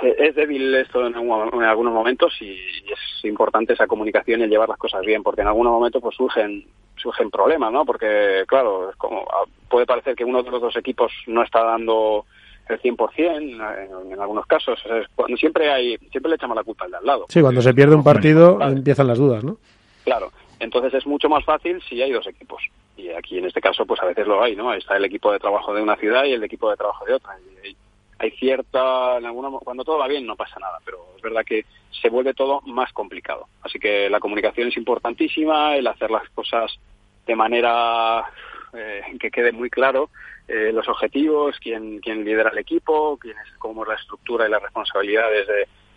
es 0.03 0.35
débil 0.35 0.75
esto 0.75 1.07
en, 1.07 1.15
algunos 1.15 1.93
momentos 1.93 2.33
y, 2.41 2.53
es 2.53 3.25
importante 3.25 3.75
esa 3.75 3.87
comunicación 3.87 4.41
y 4.41 4.45
el 4.45 4.51
llevar 4.51 4.69
las 4.69 4.79
cosas 4.79 5.03
bien, 5.05 5.23
porque 5.23 5.43
en 5.43 5.49
algunos 5.49 5.73
momentos 5.73 6.03
pues 6.03 6.17
surgen 6.17 6.65
surgen 6.97 7.31
problemas, 7.31 7.73
¿no? 7.73 7.85
Porque 7.85 8.45
claro, 8.47 8.91
es 8.91 8.97
como 8.97 9.27
ah, 9.31 9.45
puede 9.69 9.87
parecer 9.87 10.15
que 10.15 10.25
uno 10.25 10.43
de 10.43 10.51
los 10.51 10.61
dos 10.61 10.77
equipos 10.77 11.13
no 11.27 11.43
está 11.43 11.63
dando 11.63 12.25
el 12.69 12.81
100% 12.81 13.37
en, 13.37 14.13
en 14.13 14.21
algunos 14.21 14.47
casos. 14.47 14.83
cuando 15.15 15.37
siempre 15.37 15.71
hay 15.71 15.97
siempre 16.11 16.31
le 16.31 16.37
echamos 16.37 16.57
la 16.57 16.65
culpa 16.65 16.85
al 16.85 16.91
de 16.91 16.97
al 16.97 17.07
lado. 17.07 17.27
Sí, 17.29 17.41
cuando 17.41 17.63
se 17.63 17.75
pierde 17.75 17.95
un 17.95 18.05
partido 18.05 18.61
empiezan 18.61 19.07
las 19.07 19.19
dudas, 19.19 19.45
¿no? 19.45 19.59
Claro. 20.05 20.31
Entonces 20.59 20.95
es 20.95 21.07
mucho 21.07 21.29
más 21.29 21.45
fácil 21.45 21.83
si 21.89 22.01
hay 22.03 22.13
dos 22.13 22.27
equipos. 22.27 22.63
Y 22.97 23.11
aquí 23.11 23.39
en 23.39 23.45
este 23.45 23.61
caso 23.61 23.85
pues 23.87 24.03
a 24.03 24.07
veces 24.07 24.27
lo 24.27 24.43
hay, 24.43 24.57
¿no? 24.57 24.73
Está 24.73 24.97
el 24.97 25.05
equipo 25.05 25.33
de 25.33 25.39
trabajo 25.39 25.75
de 25.75 25.83
una 25.83 25.97
ciudad 25.97 26.25
y 26.25 26.33
el 26.33 26.45
equipo 26.45 26.71
de 26.71 26.77
trabajo 26.77 27.05
de 27.05 27.15
otra. 27.15 27.37
Y, 27.65 27.77
hay 28.19 28.31
cierta, 28.31 29.19
en 29.19 29.27
alguna, 29.27 29.51
cuando 29.59 29.85
todo 29.85 29.99
va 29.99 30.09
bien 30.09 30.27
no 30.27 30.37
pasa 30.37 30.59
nada, 30.59 30.79
pero 30.87 30.99
es 31.17 31.23
verdad 31.23 31.45
que 31.45 31.67
se 31.91 32.09
vuelve 32.09 32.33
todo 32.33 32.63
más 32.63 32.91
complicado. 32.95 33.47
Así 33.63 33.79
que 33.79 34.09
la 34.09 34.21
comunicación 34.21 34.69
es 34.69 34.77
importantísima, 34.79 35.77
el 35.77 35.87
hacer 35.87 36.11
las 36.11 36.27
cosas 36.31 36.79
de 37.27 37.37
manera 37.37 38.25
eh, 38.73 39.03
que 39.21 39.31
quede 39.31 39.53
muy 39.53 39.69
claro 39.69 40.09
eh, 40.49 40.71
los 40.73 40.89
objetivos, 40.89 41.57
quién, 41.61 42.01
quién 42.01 42.25
lidera 42.25 42.51
el 42.51 42.59
equipo, 42.59 43.19
quién 43.19 43.37
es, 43.39 43.57
cómo 43.59 43.83
es 43.83 43.89
la 43.89 43.95
estructura 43.97 44.47
y 44.47 44.51
las 44.51 44.63
responsabilidades 44.63 45.47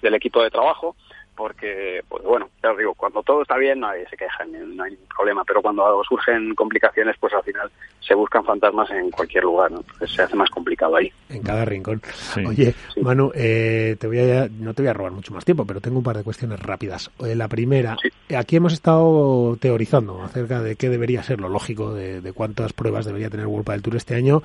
del 0.02 0.14
equipo 0.16 0.42
de 0.42 0.50
trabajo 0.50 0.96
porque, 1.40 2.02
pues 2.10 2.22
bueno, 2.26 2.50
ya 2.62 2.72
os 2.72 2.78
digo, 2.78 2.94
cuando 2.96 3.24
todo 3.24 3.44
está 3.44 3.56
bien 3.56 3.80
nadie 3.80 4.06
se 4.10 4.18
queja, 4.18 4.44
no 4.44 4.84
hay 4.84 4.92
ningún 4.92 5.08
problema, 5.08 5.46
pero 5.46 5.62
cuando 5.62 6.04
surgen 6.04 6.54
complicaciones, 6.54 7.16
pues 7.18 7.34
al 7.34 7.44
final 7.44 7.72
se 8.02 8.14
buscan 8.14 8.44
fantasmas 8.44 8.92
en 8.92 9.10
cualquier 9.10 9.46
lugar, 9.46 9.72
¿no? 9.72 9.80
Entonces 9.80 10.12
se 10.12 10.22
hace 10.22 10.36
más 10.36 10.50
complicado 10.50 10.98
ahí. 10.98 11.10
En 11.30 11.42
cada 11.42 11.64
rincón. 11.64 12.02
Oye, 12.46 12.76
Manu, 13.02 13.32
eh, 13.34 13.96
te 13.98 14.08
voy 14.08 14.20
a, 14.20 14.50
no 14.50 14.74
te 14.74 14.82
voy 14.82 14.90
a 14.90 14.94
robar 14.94 15.14
mucho 15.14 15.34
más 15.34 15.46
tiempo, 15.46 15.64
pero 15.66 15.80
tengo 15.80 16.00
un 16.00 16.04
par 16.04 16.18
de 16.18 16.26
cuestiones 16.26 16.60
rápidas. 16.60 17.10
Eh, 17.20 17.36
la 17.36 17.48
primera, 17.48 17.96
aquí 18.38 18.58
hemos 18.58 18.74
estado 18.74 19.56
teorizando 19.62 20.22
acerca 20.22 20.62
de 20.62 20.76
qué 20.76 20.90
debería 20.90 21.24
ser 21.24 21.40
lo 21.40 21.48
lógico, 21.48 21.94
de, 21.94 22.20
de 22.20 22.34
cuántas 22.34 22.74
pruebas 22.74 23.06
debería 23.06 23.30
tener 23.30 23.48
World 23.48 23.70
del 23.70 23.82
Tour 23.82 23.96
este 23.96 24.16
año 24.16 24.44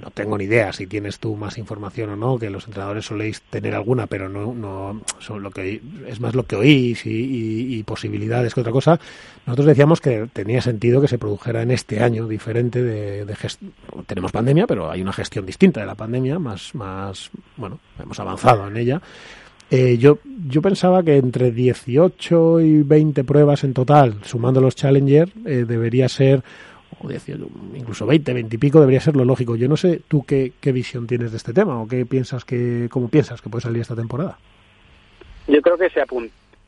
no 0.00 0.10
tengo 0.10 0.36
ni 0.36 0.44
idea 0.44 0.72
si 0.72 0.86
tienes 0.86 1.18
tú 1.18 1.36
más 1.36 1.56
información 1.56 2.10
o 2.10 2.16
no, 2.16 2.38
que 2.38 2.50
los 2.50 2.66
entrenadores 2.66 3.06
soléis 3.06 3.42
tener 3.42 3.74
alguna, 3.74 4.06
pero 4.06 4.28
no, 4.28 4.52
no 4.52 5.00
son 5.20 5.42
lo 5.42 5.50
que 5.50 5.80
es 6.06 6.20
más 6.20 6.34
lo 6.34 6.44
que 6.44 6.56
oís 6.56 7.02
y, 7.04 7.82
posibilidades 7.84 8.54
que 8.54 8.60
otra 8.60 8.72
cosa. 8.72 8.98
Nosotros 9.46 9.66
decíamos 9.66 10.00
que 10.00 10.26
tenía 10.32 10.62
sentido 10.62 11.00
que 11.00 11.08
se 11.08 11.18
produjera 11.18 11.62
en 11.62 11.70
este 11.70 12.02
año 12.02 12.26
diferente 12.26 12.82
de, 12.82 13.24
de 13.24 13.34
tenemos 14.06 14.32
pandemia, 14.32 14.66
pero 14.66 14.90
hay 14.90 15.02
una 15.02 15.12
gestión 15.12 15.44
distinta 15.44 15.80
de 15.80 15.86
la 15.86 15.94
pandemia, 15.94 16.38
más, 16.38 16.74
más, 16.74 17.30
bueno, 17.56 17.78
hemos 18.02 18.18
avanzado 18.18 18.66
en 18.68 18.76
ella. 18.76 19.02
Eh, 19.70 19.98
yo, 19.98 20.18
yo 20.46 20.62
pensaba 20.62 21.02
que 21.02 21.16
entre 21.16 21.50
18 21.50 22.60
y 22.60 22.82
20 22.82 23.24
pruebas 23.24 23.64
en 23.64 23.74
total, 23.74 24.16
sumando 24.24 24.60
los 24.60 24.76
Challenger, 24.76 25.30
eh, 25.44 25.64
debería 25.66 26.08
ser 26.08 26.42
o 27.00 27.10
incluso 27.74 28.06
20, 28.06 28.32
20 28.32 28.56
y 28.56 28.58
pico 28.58 28.80
debería 28.80 29.00
ser 29.00 29.16
lo 29.16 29.24
lógico. 29.24 29.56
Yo 29.56 29.68
no 29.68 29.76
sé 29.76 30.00
tú 30.08 30.24
qué, 30.26 30.52
qué 30.60 30.72
visión 30.72 31.06
tienes 31.06 31.30
de 31.30 31.36
este 31.36 31.52
tema 31.52 31.80
o 31.80 31.88
qué 31.88 32.06
piensas 32.06 32.44
que, 32.44 32.88
cómo 32.90 33.08
piensas 33.08 33.40
que 33.40 33.50
puede 33.50 33.62
salir 33.62 33.82
esta 33.82 33.96
temporada. 33.96 34.38
Yo 35.46 35.60
creo 35.60 35.76
que 35.76 35.90
se 35.90 36.00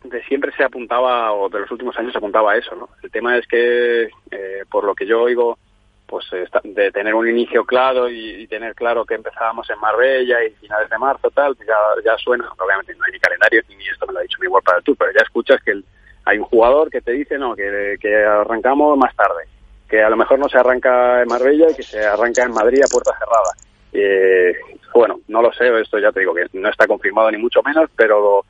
de 0.05 0.23
siempre 0.25 0.53
se 0.57 0.65
apuntaba, 0.65 1.33
o 1.33 1.49
de 1.49 1.61
los 1.61 1.71
últimos 1.71 1.97
años 1.99 2.13
se 2.13 2.19
apuntaba 2.19 2.53
a 2.53 2.57
eso, 2.57 2.75
¿no? 2.77 2.89
El 3.03 3.11
tema 3.11 3.37
es 3.37 3.47
que, 3.47 4.05
eh, 4.31 4.65
por 4.71 4.85
lo 4.85 4.95
que 4.95 5.07
yo 5.07 5.23
oigo, 5.23 5.59
pues 6.07 6.25
de 6.63 6.93
tener 6.93 7.15
un 7.15 7.29
inicio 7.29 7.65
claro 7.65 8.09
y, 8.09 8.47
tener 8.47 8.75
claro 8.77 9.05
que 9.05 9.15
empezábamos 9.15 9.69
en 9.71 9.81
Marbella 9.81 10.45
y 10.45 10.51
finales 10.51 10.89
de 10.89 10.99
marzo, 10.99 11.31
tal, 11.33 11.57
ya, 11.67 11.77
ya 12.05 12.17
suena, 12.19 12.49
obviamente 12.57 12.95
no 12.95 13.05
hay 13.05 13.13
ni 13.13 13.19
calendario, 13.19 13.63
ni 13.69 13.89
esto 13.89 14.07
me 14.07 14.13
lo 14.13 14.19
ha 14.21 14.23
dicho 14.23 14.39
mi 14.41 14.47
igual 14.47 14.63
para 14.63 14.81
tú, 14.83 14.95
pero 14.95 15.11
ya 15.13 15.23
escuchas 15.23 15.61
que 15.65 15.81
hay 16.25 16.39
un 16.39 16.45
jugador 16.45 16.91
que 16.91 17.01
te 17.01 17.11
dice, 17.11 17.39
no, 17.39 17.57
que 17.57 18.25
arrancamos 18.25 18.97
más 18.97 19.17
tarde 19.17 19.49
que 19.89 20.03
a 20.03 20.11
lo 20.11 20.17
mejor 20.17 20.39
no 20.39 20.49
se 20.49 20.59
arranca 20.59 21.23
en 21.23 21.29
Marbella 21.29 21.67
y 21.71 21.75
que 21.75 21.83
se 21.83 22.05
arranca 22.05 22.43
en 22.43 22.53
Madrid 22.53 22.83
a 22.85 22.89
puerta 22.89 23.13
cerrada. 23.19 23.53
Eh, 23.93 24.55
bueno, 24.95 25.21
no 25.29 25.43
lo 25.43 25.53
sé, 25.53 25.69
esto 25.81 25.99
ya 25.99 26.13
te 26.13 26.21
digo 26.21 26.35
que 26.35 26.47
no 26.53 26.69
está 26.69 26.87
confirmado 26.87 27.31
ni 27.31 27.39
mucho 27.39 27.63
menos, 27.63 27.89
pero 27.97 28.45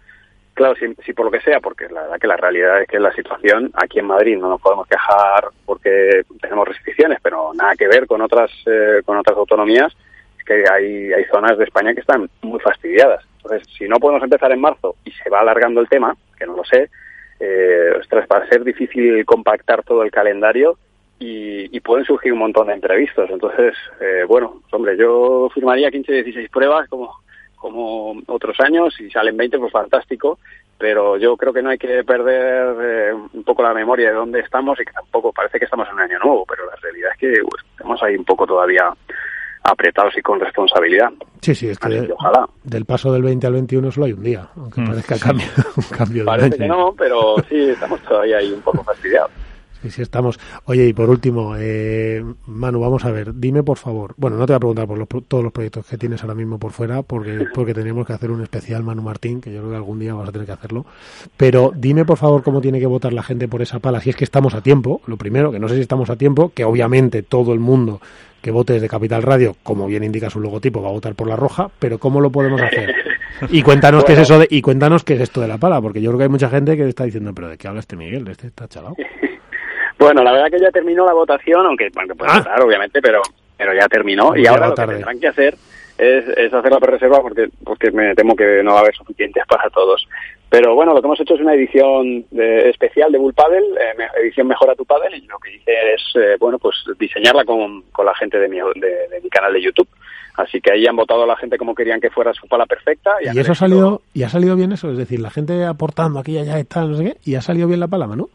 claro, 0.55 0.75
si, 1.05 1.12
por 1.12 1.27
lo 1.27 1.31
que 1.31 1.40
sea, 1.40 1.61
porque 1.61 1.88
la 1.88 2.03
verdad 2.03 2.18
que 2.18 2.27
la 2.27 2.37
realidad 2.37 2.81
es 2.81 2.88
que 2.88 2.99
la 2.99 3.12
situación 3.12 3.70
aquí 3.75 3.99
en 3.99 4.07
Madrid 4.07 4.38
no 4.38 4.49
nos 4.49 4.61
podemos 4.61 4.87
quejar 4.88 5.49
porque 5.64 6.22
tenemos 6.40 6.68
restricciones, 6.68 7.18
pero 7.22 7.53
nada 7.55 7.75
que 7.77 7.88
ver 7.88 8.07
con 8.07 8.22
otras 8.22 8.51
eh, 8.66 9.03
con 9.05 9.18
otras 9.18 9.37
autonomías, 9.37 9.92
es 10.38 10.44
que 10.44 10.64
hay, 10.70 11.12
hay 11.12 11.25
zonas 11.25 11.59
de 11.59 11.64
España 11.64 11.94
que 11.94 12.01
están 12.01 12.31
muy 12.42 12.61
fastidiadas. 12.61 13.25
Entonces, 13.37 13.68
si 13.77 13.87
no 13.87 13.96
podemos 13.99 14.22
empezar 14.22 14.51
en 14.53 14.61
marzo 14.61 14.96
y 15.05 15.11
se 15.12 15.29
va 15.29 15.40
alargando 15.40 15.81
el 15.81 15.88
tema, 15.88 16.16
que 16.38 16.46
no 16.46 16.57
lo 16.57 16.64
sé, 16.64 16.90
eh, 17.38 17.92
ostras, 18.01 18.27
va 18.33 18.46
ser 18.46 18.64
difícil 18.64 19.25
compactar 19.27 19.83
todo 19.83 20.03
el 20.03 20.11
calendario 20.11 20.79
y, 21.18 21.81
pueden 21.81 22.05
surgir 22.05 22.33
un 22.33 22.40
montón 22.40 22.66
de 22.66 22.74
entrevistas. 22.74 23.31
Entonces, 23.31 23.74
eh, 24.00 24.24
bueno, 24.26 24.62
hombre, 24.72 24.96
yo 24.96 25.48
firmaría 25.55 25.90
15, 25.90 26.12
16 26.12 26.50
pruebas 26.50 26.88
como, 26.88 27.20
como 27.55 28.20
otros 28.26 28.59
años 28.61 29.00
y 29.00 29.09
salen 29.11 29.37
20, 29.37 29.59
pues 29.59 29.72
fantástico. 29.72 30.38
Pero 30.79 31.16
yo 31.16 31.37
creo 31.37 31.52
que 31.52 31.62
no 31.62 31.70
hay 31.70 31.79
que 31.79 32.05
perder 32.05 32.76
eh, 32.83 33.14
un 33.14 33.44
poco 33.44 33.62
la 33.62 33.72
memoria 33.72 34.11
de 34.11 34.16
dónde 34.16 34.40
estamos 34.40 34.79
y 34.81 34.85
que 34.85 34.92
tampoco 34.92 35.33
parece 35.33 35.59
que 35.59 35.64
estamos 35.64 35.88
en 35.88 35.94
un 35.94 36.00
año 36.00 36.18
nuevo, 36.18 36.44
pero 36.46 36.66
la 36.66 36.76
realidad 36.76 37.12
es 37.12 37.18
que 37.18 37.42
pues, 37.42 37.64
estamos 37.70 38.02
ahí 38.02 38.16
un 38.16 38.24
poco 38.24 38.46
todavía 38.46 38.92
apretados 39.62 40.16
y 40.18 40.22
con 40.22 40.38
responsabilidad. 40.38 41.11
Sí, 41.40 41.55
sí, 41.55 41.68
es 41.68 41.79
que 41.79 42.12
ojalá. 42.12 42.46
del 42.62 42.85
paso 42.85 43.12
del 43.12 43.22
20 43.22 43.46
al 43.46 43.52
21 43.55 43.90
solo 43.90 44.07
hay 44.07 44.12
un 44.12 44.22
día, 44.22 44.48
aunque 44.57 44.81
mm. 44.81 44.87
parezca 44.87 45.18
cambio, 45.18 45.46
un 45.76 45.96
cambio 45.96 46.22
de 46.22 46.26
Parece 46.26 46.59
que 46.59 46.68
no, 46.68 46.94
pero 46.96 47.37
sí, 47.48 47.70
estamos 47.70 48.00
todavía 48.02 48.38
ahí 48.38 48.52
un 48.52 48.61
poco 48.61 48.85
fastidiados. 48.85 49.31
Sí, 49.87 49.92
sí, 49.92 50.03
estamos. 50.03 50.40
Oye, 50.64 50.88
y 50.88 50.92
por 50.92 51.09
último, 51.09 51.55
eh, 51.57 52.25
Manu, 52.46 52.81
vamos 52.81 53.05
a 53.05 53.12
ver, 53.12 53.33
dime 53.33 53.62
por 53.62 53.79
favor, 53.79 54.14
bueno, 54.16 54.37
no 54.37 54.44
te 54.44 54.53
voy 54.53 54.57
a 54.57 54.59
preguntar 54.59 55.07
por 55.07 55.22
todos 55.22 55.44
los 55.44 55.53
proyectos 55.53 55.87
que 55.87 55.96
tienes 55.96 56.22
ahora 56.22 56.35
mismo 56.35 56.59
por 56.59 56.72
fuera, 56.72 57.03
porque, 57.03 57.46
porque 57.55 57.72
tenemos 57.72 58.05
que 58.05 58.12
hacer 58.12 58.33
un 58.33 58.42
especial 58.42 58.83
Manu 58.83 59.03
Martín, 59.03 59.40
que 59.40 59.53
yo 59.53 59.61
creo 59.61 59.70
que 59.70 59.77
algún 59.77 60.01
día 60.01 60.12
vas 60.14 60.29
a 60.29 60.33
tener 60.33 60.44
que 60.44 60.53
hacerlo, 60.53 60.87
pero 61.37 61.72
dime 61.72 62.05
por 62.05 62.18
favor 62.18 62.42
cómo 62.42 62.61
tiene 62.61 62.81
que 62.81 62.87
votar 62.87 63.12
la 63.12 63.22
gente 63.22 63.46
por 63.46 63.62
esa 63.62 63.79
pala, 63.79 64.01
si 64.01 64.11
es 64.11 64.16
que 64.16 64.25
estamos 64.25 64.55
a 64.55 64.61
tiempo, 64.61 65.03
lo 65.07 65.16
primero, 65.16 65.53
que 65.53 65.61
no 65.61 65.68
sé 65.68 65.77
si 65.77 65.83
estamos 65.83 66.11
a 66.11 66.16
tiempo, 66.16 66.51
que 66.53 66.64
obviamente 66.64 67.22
todo 67.22 67.53
el 67.53 67.61
mundo 67.61 68.01
que 68.42 68.51
vote 68.51 68.72
desde 68.72 68.88
Capital 68.88 69.22
Radio, 69.22 69.57
como 69.62 69.87
bien 69.87 70.03
indica 70.03 70.31
su 70.31 70.40
logotipo, 70.40 70.83
va 70.83 70.88
a 70.88 70.92
votar 70.92 71.14
por 71.14 71.29
la 71.29 71.37
roja, 71.37 71.70
pero 71.79 71.99
¿cómo 71.99 72.20
lo 72.20 72.31
podemos 72.31 72.61
hacer? 72.61 72.92
Y 73.51 73.62
cuéntanos 73.62 74.05
qué 74.05 74.14
es 74.14 74.20
eso 74.20 74.38
de, 74.38 74.49
y 74.51 74.62
cuéntanos 74.62 75.05
qué 75.05 75.14
es 75.14 75.20
esto 75.20 75.40
de 75.40 75.49
la 75.49 75.59
pala, 75.59 75.81
porque 75.81 76.01
yo 76.01 76.11
creo 76.11 76.18
que 76.18 76.25
hay 76.25 76.31
mucha 76.31 76.49
gente 76.49 76.77
que 76.77 76.88
está 76.88 77.05
diciendo, 77.05 77.35
pero 77.35 77.49
¿de 77.49 77.59
qué 77.59 77.68
habla 77.68 77.81
este 77.81 77.96
Miguel? 77.96 78.27
Este 78.29 78.46
está 78.46 78.66
chalado. 78.68 78.96
Bueno, 79.98 80.22
la 80.22 80.32
verdad 80.32 80.50
que 80.50 80.61
ya 80.61 80.70
terminó 80.70 81.06
la 81.06 81.14
votación, 81.14 81.66
aunque 81.66 81.88
bueno, 81.94 82.14
puede 82.14 82.32
ah. 82.32 82.56
obviamente, 82.62 83.00
pero 83.00 83.22
pero 83.56 83.74
ya 83.74 83.88
terminó 83.88 84.37
y 84.37 84.46
ahora 84.46 84.68
lo 84.68 84.74
que 84.74 84.87
tendrán 84.87 85.18
que 85.18 85.28
hacer 85.28 85.56
es, 85.96 86.28
es 86.37 86.52
hacer 86.52 86.70
la 86.70 86.78
reserva 86.78 87.22
porque 87.22 87.48
porque 87.64 87.90
me 87.90 88.14
temo 88.14 88.37
que 88.37 88.62
no 88.62 88.72
va 88.72 88.78
a 88.78 88.82
haber 88.82 88.94
suficientes 88.94 89.44
para 89.48 89.70
todos. 89.70 90.06
Pero 90.48 90.74
bueno, 90.74 90.94
lo 90.94 91.00
que 91.00 91.06
hemos 91.06 91.20
hecho 91.20 91.35
es 91.35 91.40
una 91.40 91.54
edición 91.54 92.24
especial 92.30 93.11
de 93.11 93.18
Bull 93.18 93.35
Paddle, 93.35 93.66
eh, 93.80 94.09
edición 94.22 94.46
Mejora 94.46 94.76
tu 94.76 94.85
Paddle, 94.85 95.16
y 95.16 95.26
lo 95.26 95.38
que 95.38 95.56
hice 95.56 95.72
es, 95.92 96.02
eh, 96.14 96.37
bueno, 96.38 96.59
pues 96.59 96.76
diseñarla 96.98 97.44
con, 97.44 97.82
con 97.90 98.06
la 98.06 98.14
gente 98.14 98.38
de 98.38 98.48
mi, 98.48 98.59
de, 98.59 99.20
mi 99.22 99.28
canal 99.28 99.52
de 99.52 99.62
YouTube. 99.62 99.88
Así 100.37 100.61
que 100.61 100.70
ahí 100.70 100.87
han 100.87 100.94
votado 100.94 101.24
a 101.24 101.26
la 101.26 101.37
gente 101.37 101.59
como 101.59 101.74
querían 101.74 102.00
que 102.00 102.11
fuera 102.11 102.32
su 102.32 102.46
pala 102.46 102.64
perfecta. 102.64 103.11
Y, 103.22 103.38
eso 103.38 103.52
ha 103.52 103.56
salido, 103.56 104.02
y 104.14 104.22
ha 104.22 104.28
salido 104.28 104.54
bien 104.54 104.70
eso, 104.70 104.90
es 104.90 104.98
decir, 104.98 105.18
la 105.18 105.30
gente 105.30 105.64
aportando 105.64 106.20
aquí 106.20 106.32
y 106.32 106.38
allá 106.38 106.61
está, 106.61 106.85
no 106.85 106.96
sé 106.96 107.04
qué, 107.04 107.16
y 107.24 107.35
ha 107.35 107.42
salido 107.42 107.66
bien 107.66 107.80
la 107.80 107.88
pala, 107.88 108.06
¿no? 108.06 108.28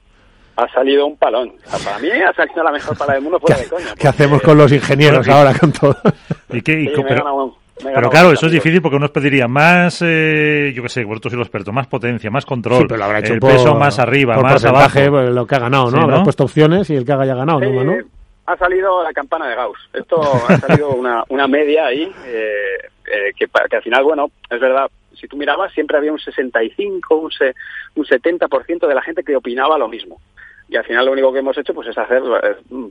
Ha 0.56 0.68
salido 0.74 1.08
un 1.08 1.18
palón. 1.18 1.54
para 1.84 2.00
mí 2.00 2.10
ha 2.10 2.34
salido 2.34 2.64
la 2.64 2.72
mejor 2.72 2.98
pala 2.98 3.14
del 3.14 3.24
mundo 3.24 3.40
fuera 3.40 3.58
de 3.58 3.68
coña. 3.68 3.96
¿Qué 3.98 4.08
hacemos 4.08 4.42
con 4.42 4.58
los 4.58 4.72
ingenieros 4.72 5.28
ahora 5.28 5.54
con 5.58 5.72
todo? 5.72 5.98
¿Y 6.50 6.62
qué, 6.62 6.92
pero 7.84 8.10
claro, 8.10 8.32
eso 8.32 8.46
es 8.46 8.52
difícil 8.52 8.82
porque 8.82 8.98
uno 8.98 9.08
pediría 9.10 9.48
más, 9.48 10.02
eh, 10.06 10.72
yo 10.76 10.84
qué 10.84 10.90
sé, 10.90 11.04
vosotros 11.04 11.34
y 11.34 11.38
los 11.38 11.48
expertos, 11.48 11.74
más 11.74 11.88
potencia, 11.88 12.30
más 12.30 12.46
control, 12.46 12.86
pero 12.88 12.98
lo 12.98 13.06
habrá 13.06 13.20
hecho 13.20 13.34
el 13.34 13.40
peso 13.40 13.76
más 13.76 14.00
arriba, 14.00 14.38
más 14.38 14.64
abajo. 14.66 15.00
Pues, 15.10 15.30
lo 15.32 15.46
que 15.46 15.56
ha 15.56 15.60
ganado, 15.60 15.90
¿no? 15.90 16.02
Habrá 16.02 16.24
puesto 16.24 16.44
opciones 16.44 16.90
y 16.90 16.96
el 16.96 17.06
que 17.06 17.14
haya 17.14 17.36
ganado, 17.36 17.60
¿no, 17.60 17.96
Ha 18.46 18.58
salido 18.58 19.04
la 19.04 19.12
campana 19.14 19.48
de 19.48 19.56
Gauss. 19.56 19.80
Esto 19.94 20.22
ha 20.22 20.58
salido 20.58 20.92
una, 20.92 21.24
una 21.30 21.48
media 21.48 21.88
ahí, 21.88 22.12
eh, 22.26 22.78
eh, 23.06 23.34
que, 23.38 23.48
que 23.48 23.76
al 23.76 23.84
final, 23.84 24.04
bueno, 24.04 24.32
es 24.50 24.60
verdad, 24.60 24.88
si 25.14 25.28
tú 25.28 25.38
mirabas, 25.38 25.72
siempre 25.74 25.98
había 25.98 26.12
un 26.12 26.20
65, 26.20 27.16
un, 27.16 27.32
un 27.96 28.06
70% 28.06 28.88
de 28.88 28.96
la 28.96 29.02
gente 29.02 29.24
que 29.24 29.36
opinaba 29.36 29.78
lo 29.78 29.88
mismo. 29.88 30.20
Y 30.72 30.78
al 30.78 30.86
final 30.86 31.06
lo 31.06 31.12
único 31.12 31.34
que 31.34 31.40
hemos 31.40 31.58
hecho 31.58 31.74
pues 31.74 31.90
es 31.90 31.98
hacer, 31.98 32.24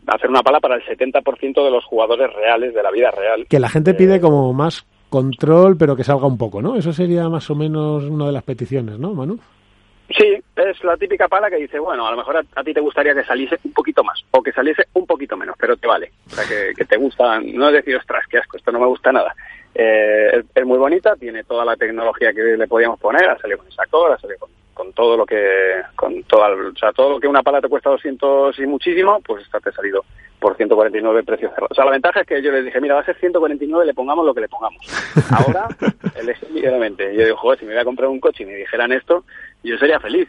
hacer 0.06 0.28
una 0.28 0.42
pala 0.42 0.60
para 0.60 0.76
el 0.76 0.84
70% 0.84 1.64
de 1.64 1.70
los 1.70 1.82
jugadores 1.86 2.30
reales, 2.34 2.74
de 2.74 2.82
la 2.82 2.90
vida 2.90 3.10
real. 3.10 3.46
Que 3.48 3.58
la 3.58 3.70
gente 3.70 3.94
pide 3.94 4.16
eh, 4.16 4.20
como 4.20 4.52
más 4.52 4.86
control, 5.08 5.78
pero 5.78 5.96
que 5.96 6.04
salga 6.04 6.26
un 6.26 6.36
poco, 6.36 6.60
¿no? 6.60 6.76
Eso 6.76 6.92
sería 6.92 7.28
más 7.30 7.48
o 7.48 7.54
menos 7.54 8.04
una 8.04 8.26
de 8.26 8.32
las 8.32 8.44
peticiones, 8.44 8.98
¿no, 8.98 9.14
Manu? 9.14 9.40
Sí, 10.10 10.42
es 10.56 10.84
la 10.84 10.98
típica 10.98 11.26
pala 11.26 11.48
que 11.48 11.56
dice, 11.56 11.78
bueno, 11.78 12.06
a 12.06 12.10
lo 12.10 12.18
mejor 12.18 12.36
a, 12.36 12.62
ti 12.62 12.74
te 12.74 12.80
gustaría 12.80 13.14
que 13.14 13.24
saliese 13.24 13.56
un 13.64 13.72
poquito 13.72 14.04
más 14.04 14.22
o 14.32 14.42
que 14.42 14.52
saliese 14.52 14.82
un 14.92 15.06
poquito 15.06 15.36
menos, 15.38 15.56
pero 15.58 15.74
te 15.76 15.86
vale. 15.86 16.10
O 16.26 16.30
sea, 16.30 16.44
que, 16.44 16.74
que 16.76 16.84
te 16.84 16.98
gusta, 16.98 17.40
no 17.40 17.68
es 17.68 17.74
decir, 17.74 17.96
ostras, 17.96 18.26
qué 18.28 18.38
asco, 18.38 18.58
esto 18.58 18.72
no 18.72 18.80
me 18.80 18.86
gusta 18.86 19.10
nada. 19.10 19.34
Eh, 19.74 20.42
es, 20.54 20.66
muy 20.66 20.78
bonita, 20.78 21.14
tiene 21.16 21.44
toda 21.44 21.64
la 21.64 21.76
tecnología 21.76 22.32
que 22.32 22.42
le 22.42 22.66
podíamos 22.66 22.98
poner, 22.98 23.24
ha 23.30 23.38
salido 23.38 23.58
con 23.58 23.68
esa 23.68 23.84
ha 23.84 24.18
salido 24.18 24.38
con, 24.40 24.50
con, 24.80 24.92
todo 24.94 25.16
lo 25.16 25.26
que, 25.26 25.82
con 25.94 26.22
toda, 26.24 26.48
o 26.48 26.76
sea, 26.78 26.92
todo 26.92 27.10
lo 27.10 27.20
que 27.20 27.28
una 27.28 27.42
pala 27.42 27.60
te 27.60 27.68
cuesta 27.68 27.90
200 27.90 28.58
y 28.58 28.66
muchísimo, 28.66 29.20
pues 29.20 29.44
esta 29.44 29.60
te 29.60 29.68
ha 29.68 29.72
salido 29.72 30.04
por 30.38 30.56
149 30.56 31.22
precios 31.22 31.50
cerrados. 31.50 31.72
O 31.72 31.74
sea, 31.74 31.84
la 31.84 31.90
ventaja 31.90 32.20
es 32.20 32.26
que 32.26 32.42
yo 32.42 32.50
les 32.50 32.64
dije, 32.64 32.80
mira, 32.80 32.94
va 32.94 33.02
a 33.02 33.04
ser 33.04 33.16
149, 33.16 33.84
le 33.84 33.94
pongamos 33.94 34.24
lo 34.24 34.34
que 34.34 34.40
le 34.40 34.48
pongamos. 34.48 34.80
Ahora, 35.30 35.68
elegí 36.16 36.46
libremente. 36.52 37.14
Yo 37.14 37.24
digo, 37.24 37.36
joder, 37.36 37.58
si 37.58 37.66
me 37.66 37.72
voy 37.72 37.80
a 37.82 37.84
comprar 37.84 38.08
un 38.08 38.20
coche 38.20 38.44
y 38.44 38.46
me 38.46 38.54
dijeran 38.54 38.90
esto, 38.92 39.24
yo 39.62 39.76
sería 39.76 40.00
feliz. 40.00 40.28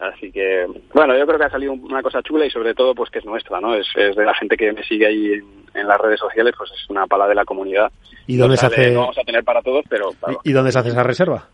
Así 0.00 0.32
que, 0.32 0.66
bueno, 0.92 1.16
yo 1.16 1.24
creo 1.24 1.38
que 1.38 1.44
ha 1.44 1.50
salido 1.50 1.74
una 1.74 2.02
cosa 2.02 2.22
chula 2.22 2.44
y 2.44 2.50
sobre 2.50 2.74
todo, 2.74 2.92
pues 2.92 3.08
que 3.08 3.20
es 3.20 3.24
nuestra, 3.24 3.60
¿no? 3.60 3.76
Es, 3.76 3.86
de 3.94 4.24
la 4.24 4.34
gente 4.34 4.56
que 4.56 4.72
me 4.72 4.82
sigue 4.82 5.06
ahí 5.06 5.40
en, 5.74 5.86
las 5.86 6.00
redes 6.00 6.18
sociales, 6.18 6.54
pues 6.58 6.72
es 6.72 6.90
una 6.90 7.06
pala 7.06 7.28
de 7.28 7.36
la 7.36 7.44
comunidad. 7.44 7.92
¿Y 8.26 8.36
dónde 8.36 8.56
se 8.56 8.66
hace? 8.66 8.96
vamos 8.96 9.16
a 9.16 9.22
tener 9.22 9.44
para 9.44 9.62
todos, 9.62 9.84
pero... 9.88 10.10
¿Y, 10.42 10.52
dónde 10.52 10.72
se 10.72 10.80
hace 10.80 10.88
esa 10.88 11.04
reserva? 11.04 11.46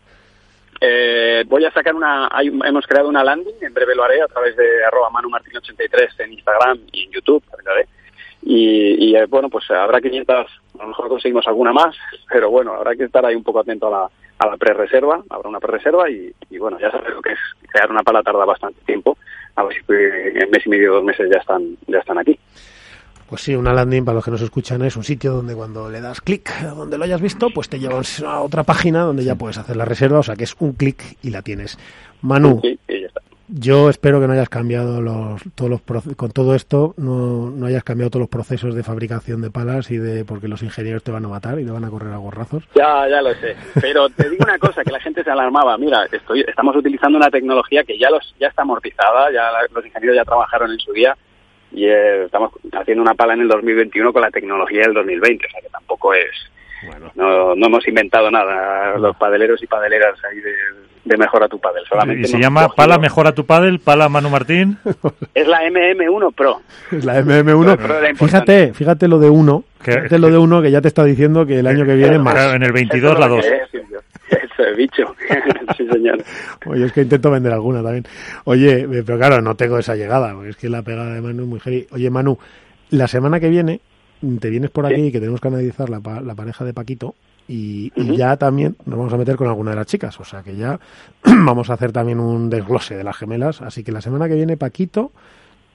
Eh, 0.81 1.43
voy 1.47 1.65
a 1.65 1.71
sacar 1.71 1.93
una, 1.93 2.29
hemos 2.41 2.87
creado 2.87 3.09
una 3.09 3.23
landing, 3.23 3.55
en 3.61 3.73
breve 3.73 3.95
lo 3.95 4.03
haré 4.03 4.21
a 4.21 4.27
través 4.27 4.55
de 4.55 4.85
arroba 4.85 5.09
manumartin83 5.09 6.23
en 6.23 6.33
Instagram 6.33 6.79
y 6.91 7.03
en 7.05 7.11
YouTube, 7.11 7.43
y, 8.41 9.09
y 9.09 9.15
eh, 9.15 9.25
bueno, 9.25 9.49
pues 9.49 9.69
habrá 9.71 9.99
500, 9.99 10.35
a 10.37 10.81
lo 10.81 10.87
mejor 10.87 11.09
conseguimos 11.09 11.45
alguna 11.47 11.73
más, 11.73 11.95
pero 12.29 12.49
bueno, 12.49 12.73
habrá 12.73 12.95
que 12.95 13.03
estar 13.03 13.25
ahí 13.25 13.35
un 13.35 13.43
poco 13.43 13.59
atento 13.59 13.87
a 13.87 13.91
la, 13.91 14.09
a 14.39 14.47
la 14.47 14.57
pre-reserva, 14.57 15.21
habrá 15.29 15.49
una 15.49 15.59
pre-reserva 15.59 16.09
y, 16.09 16.33
bueno, 16.57 16.79
ya 16.79 16.89
sabes 16.91 17.13
lo 17.13 17.21
que 17.21 17.33
es 17.33 17.39
crear 17.67 17.91
una 17.91 18.03
pala 18.03 18.23
tarda 18.23 18.45
bastante 18.45 18.79
tiempo, 18.85 19.17
a 19.55 19.63
ver 19.63 19.75
si 19.75 19.81
en 19.89 20.49
mes 20.49 20.65
y 20.65 20.69
medio, 20.69 20.93
dos 20.93 21.03
meses 21.03 21.29
ya 21.29 21.39
están, 21.39 21.75
ya 21.87 21.99
están 21.99 22.17
aquí. 22.17 22.39
Pues 23.29 23.43
sí, 23.43 23.55
una 23.55 23.73
landing, 23.73 24.03
para 24.03 24.15
los 24.15 24.25
que 24.25 24.31
nos 24.31 24.41
escuchan, 24.41 24.81
es 24.81 24.97
un 24.97 25.03
sitio 25.03 25.33
donde 25.33 25.53
cuando 25.53 25.87
le 25.87 26.01
das 26.01 26.19
clic, 26.19 26.51
donde 26.61 26.97
lo 26.97 27.03
hayas 27.03 27.21
visto, 27.21 27.51
pues 27.51 27.69
te 27.69 27.77
lleva 27.77 28.01
a 28.25 28.41
otra 28.41 28.63
página 28.63 29.01
donde 29.01 29.23
ya 29.23 29.35
puedes 29.35 29.59
hacer 29.59 29.77
la 29.77 29.85
reserva, 29.85 30.17
o 30.17 30.23
sea 30.23 30.35
que 30.35 30.45
es 30.45 30.55
un 30.57 30.73
clic 30.73 31.15
y 31.21 31.29
la 31.29 31.43
tienes. 31.43 31.77
Manu, 32.23 32.59
sí, 32.63 32.79
ya 32.87 33.05
está. 33.05 33.21
Yo 33.47 33.89
espero 33.89 34.19
que 34.19 34.27
no 34.27 34.33
hayas 34.33 34.49
cambiado 34.49 34.99
los, 35.01 35.41
todos 35.53 35.69
los 35.69 35.81
con 36.15 36.31
todo 36.31 36.53
esto 36.53 36.93
no, 36.97 37.49
no 37.49 37.65
hayas 37.65 37.83
cambiado 37.83 38.11
todos 38.11 38.21
los 38.21 38.29
procesos 38.29 38.75
de 38.75 38.83
fabricación 38.83 39.41
de 39.41 39.49
palas 39.49 39.89
y 39.89 39.97
de 39.97 40.23
porque 40.23 40.47
los 40.47 40.61
ingenieros 40.61 41.03
te 41.03 41.11
van 41.11 41.25
a 41.25 41.29
matar 41.29 41.59
y 41.59 41.65
te 41.65 41.71
van 41.71 41.83
a 41.83 41.89
correr 41.89 42.13
a 42.13 42.17
gorrazos. 42.17 42.63
Ya, 42.75 43.07
ya 43.09 43.21
lo 43.21 43.33
sé. 43.35 43.55
Pero 43.79 44.09
te 44.09 44.29
digo 44.29 44.43
una 44.43 44.59
cosa 44.59 44.83
que 44.83 44.91
la 44.91 44.99
gente 44.99 45.23
se 45.23 45.31
alarmaba. 45.31 45.77
Mira, 45.77 46.05
estoy, 46.11 46.41
estamos 46.47 46.75
utilizando 46.75 47.17
una 47.17 47.29
tecnología 47.29 47.83
que 47.83 47.97
ya 47.97 48.09
los 48.09 48.35
ya 48.39 48.47
está 48.47 48.63
amortizada, 48.63 49.31
ya 49.31 49.49
los 49.71 49.85
ingenieros 49.85 50.15
ya 50.15 50.25
trabajaron 50.25 50.71
en 50.71 50.79
su 50.79 50.93
día 50.93 51.15
y 51.71 51.85
eh, 51.85 52.25
estamos 52.25 52.51
haciendo 52.73 53.01
una 53.01 53.13
pala 53.13 53.33
en 53.33 53.41
el 53.41 53.47
2021 53.47 54.11
con 54.11 54.21
la 54.21 54.31
tecnología 54.31 54.81
del 54.81 54.93
2020, 54.93 55.45
o 55.45 55.49
sea 55.49 55.61
que 55.61 55.69
tampoco 55.69 56.13
es 56.13 56.29
bueno. 56.85 57.11
No, 57.15 57.55
no 57.55 57.67
hemos 57.67 57.87
inventado 57.87 58.31
nada, 58.31 58.97
los 58.97 59.15
padeleros 59.17 59.61
y 59.61 59.67
padeleras 59.67 60.15
ahí 60.23 60.39
de, 60.39 60.53
de 61.03 61.17
Mejora 61.17 61.47
tu 61.47 61.59
Padel. 61.59 61.83
Solamente 61.87 62.27
¿Y 62.27 62.31
se 62.31 62.39
llama 62.39 62.69
Pala 62.69 62.97
Mejora 62.97 63.33
tu 63.33 63.45
Padel? 63.45 63.79
¿Pala 63.79 64.09
Manu 64.09 64.29
Martín? 64.29 64.77
Es 65.33 65.47
la 65.47 65.61
MM1 65.63 66.33
Pro. 66.33 66.61
Es 66.91 67.03
la 67.03 67.21
MM1. 67.21 68.15
fíjate, 68.15 68.73
fíjate 68.73 69.07
lo 69.07 69.19
de 69.19 69.29
uno. 69.29 69.63
Fíjate 69.81 70.19
lo 70.19 70.29
de 70.29 70.37
uno 70.37 70.61
que 70.61 70.71
ya 70.71 70.81
te 70.81 70.87
está 70.87 71.03
diciendo 71.03 71.45
que 71.45 71.59
el 71.59 71.67
año 71.67 71.85
que 71.85 71.95
viene 71.95 72.19
más. 72.19 72.53
En 72.53 72.63
el 72.63 72.71
22 72.71 73.19
la 73.19 73.27
2. 73.27 73.45
Eso 74.59 74.69
es 74.69 74.77
bicho. 74.77 75.15
sí, 75.77 75.87
señor. 75.87 76.23
Oye, 76.65 76.85
es 76.85 76.91
que 76.91 77.01
intento 77.01 77.31
vender 77.31 77.53
alguna 77.53 77.81
también. 77.81 78.05
Oye, 78.43 78.81
eh, 78.81 79.03
pero 79.05 79.17
claro, 79.17 79.41
no 79.41 79.55
tengo 79.55 79.77
esa 79.77 79.95
llegada, 79.95 80.33
porque 80.33 80.49
es 80.49 80.57
que 80.57 80.69
la 80.69 80.81
pegada 80.81 81.13
de 81.13 81.21
Manu 81.21 81.43
es 81.43 81.49
muy 81.49 81.59
heavy. 81.59 81.87
Oye, 81.91 82.09
Manu, 82.09 82.37
la 82.89 83.07
semana 83.07 83.39
que 83.39 83.49
viene 83.49 83.79
te 84.39 84.49
vienes 84.49 84.69
por 84.69 84.85
aquí 84.85 85.01
y 85.01 85.11
que 85.13 85.19
tenemos 85.19 85.39
que 85.39 85.47
analizar 85.47 85.89
la, 85.89 86.01
la 86.21 86.35
pareja 86.35 86.65
de 86.65 86.73
Paquito 86.73 87.15
y, 87.47 87.91
ya 88.15 88.35
también 88.37 88.75
nos 88.85 88.97
vamos 88.97 89.13
a 89.13 89.17
meter 89.17 89.37
con 89.37 89.47
alguna 89.47 89.71
de 89.71 89.77
las 89.77 89.87
chicas. 89.87 90.19
O 90.19 90.25
sea 90.25 90.43
que 90.43 90.55
ya 90.55 90.79
vamos 91.23 91.69
a 91.69 91.73
hacer 91.73 91.91
también 91.91 92.19
un 92.19 92.49
desglose 92.49 92.95
de 92.95 93.03
las 93.03 93.17
gemelas. 93.17 93.61
Así 93.61 93.83
que 93.83 93.91
la 93.91 94.01
semana 94.01 94.27
que 94.27 94.35
viene 94.35 94.57
Paquito 94.57 95.11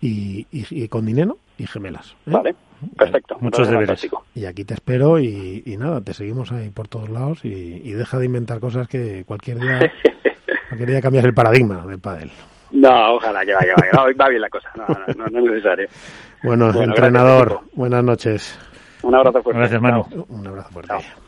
y, 0.01 0.47
y, 0.53 0.89
con 0.89 1.07
Dinero 1.07 1.39
y 1.57 1.67
gemelas. 1.67 2.15
¿eh? 2.27 2.31
Vale, 2.31 2.55
perfecto. 2.97 3.37
Muchos 3.41 3.69
deberes. 3.69 4.09
Y 4.35 4.47
aquí 4.47 4.65
te 4.65 4.75
espero 4.75 5.19
y, 5.19 5.63
nada, 5.79 6.01
te 6.01 6.15
seguimos 6.15 6.53
ahí 6.53 6.71
por 6.71 6.89
todos 6.89 7.09
lados 7.09 7.45
y, 7.45 7.93
deja 7.93 8.19
de 8.19 8.27
inventar 8.27 8.61
cosas 8.61 8.89
que 8.89 9.25
cualquier 9.25 9.59
día, 9.59 9.93
cualquier 10.69 10.91
día 10.91 11.01
cambias 11.01 11.25
el 11.25 11.35
paradigma 11.35 11.87
del 11.87 12.01
pádel. 12.01 12.31
No, 12.73 13.15
ojalá 13.15 13.45
que 13.45 13.55
vaya, 13.55 13.75
vaya. 13.77 14.15
va 14.21 14.29
bien 14.29 14.41
la 14.41 14.49
cosa, 14.49 14.69
no, 14.75 14.87
no, 15.17 15.27
no 15.27 15.39
es 15.39 15.45
necesario. 15.45 15.89
Bueno, 16.43 16.71
entrenador, 16.83 17.61
buenas 17.75 18.03
noches. 18.03 18.59
Un 19.03 19.15
abrazo 19.15 19.43
fuerte. 19.43 19.59
Gracias, 19.61 19.81
Manu. 19.81 20.05
Un 20.29 20.47
abrazo 20.47 20.71
fuerte. 20.71 20.95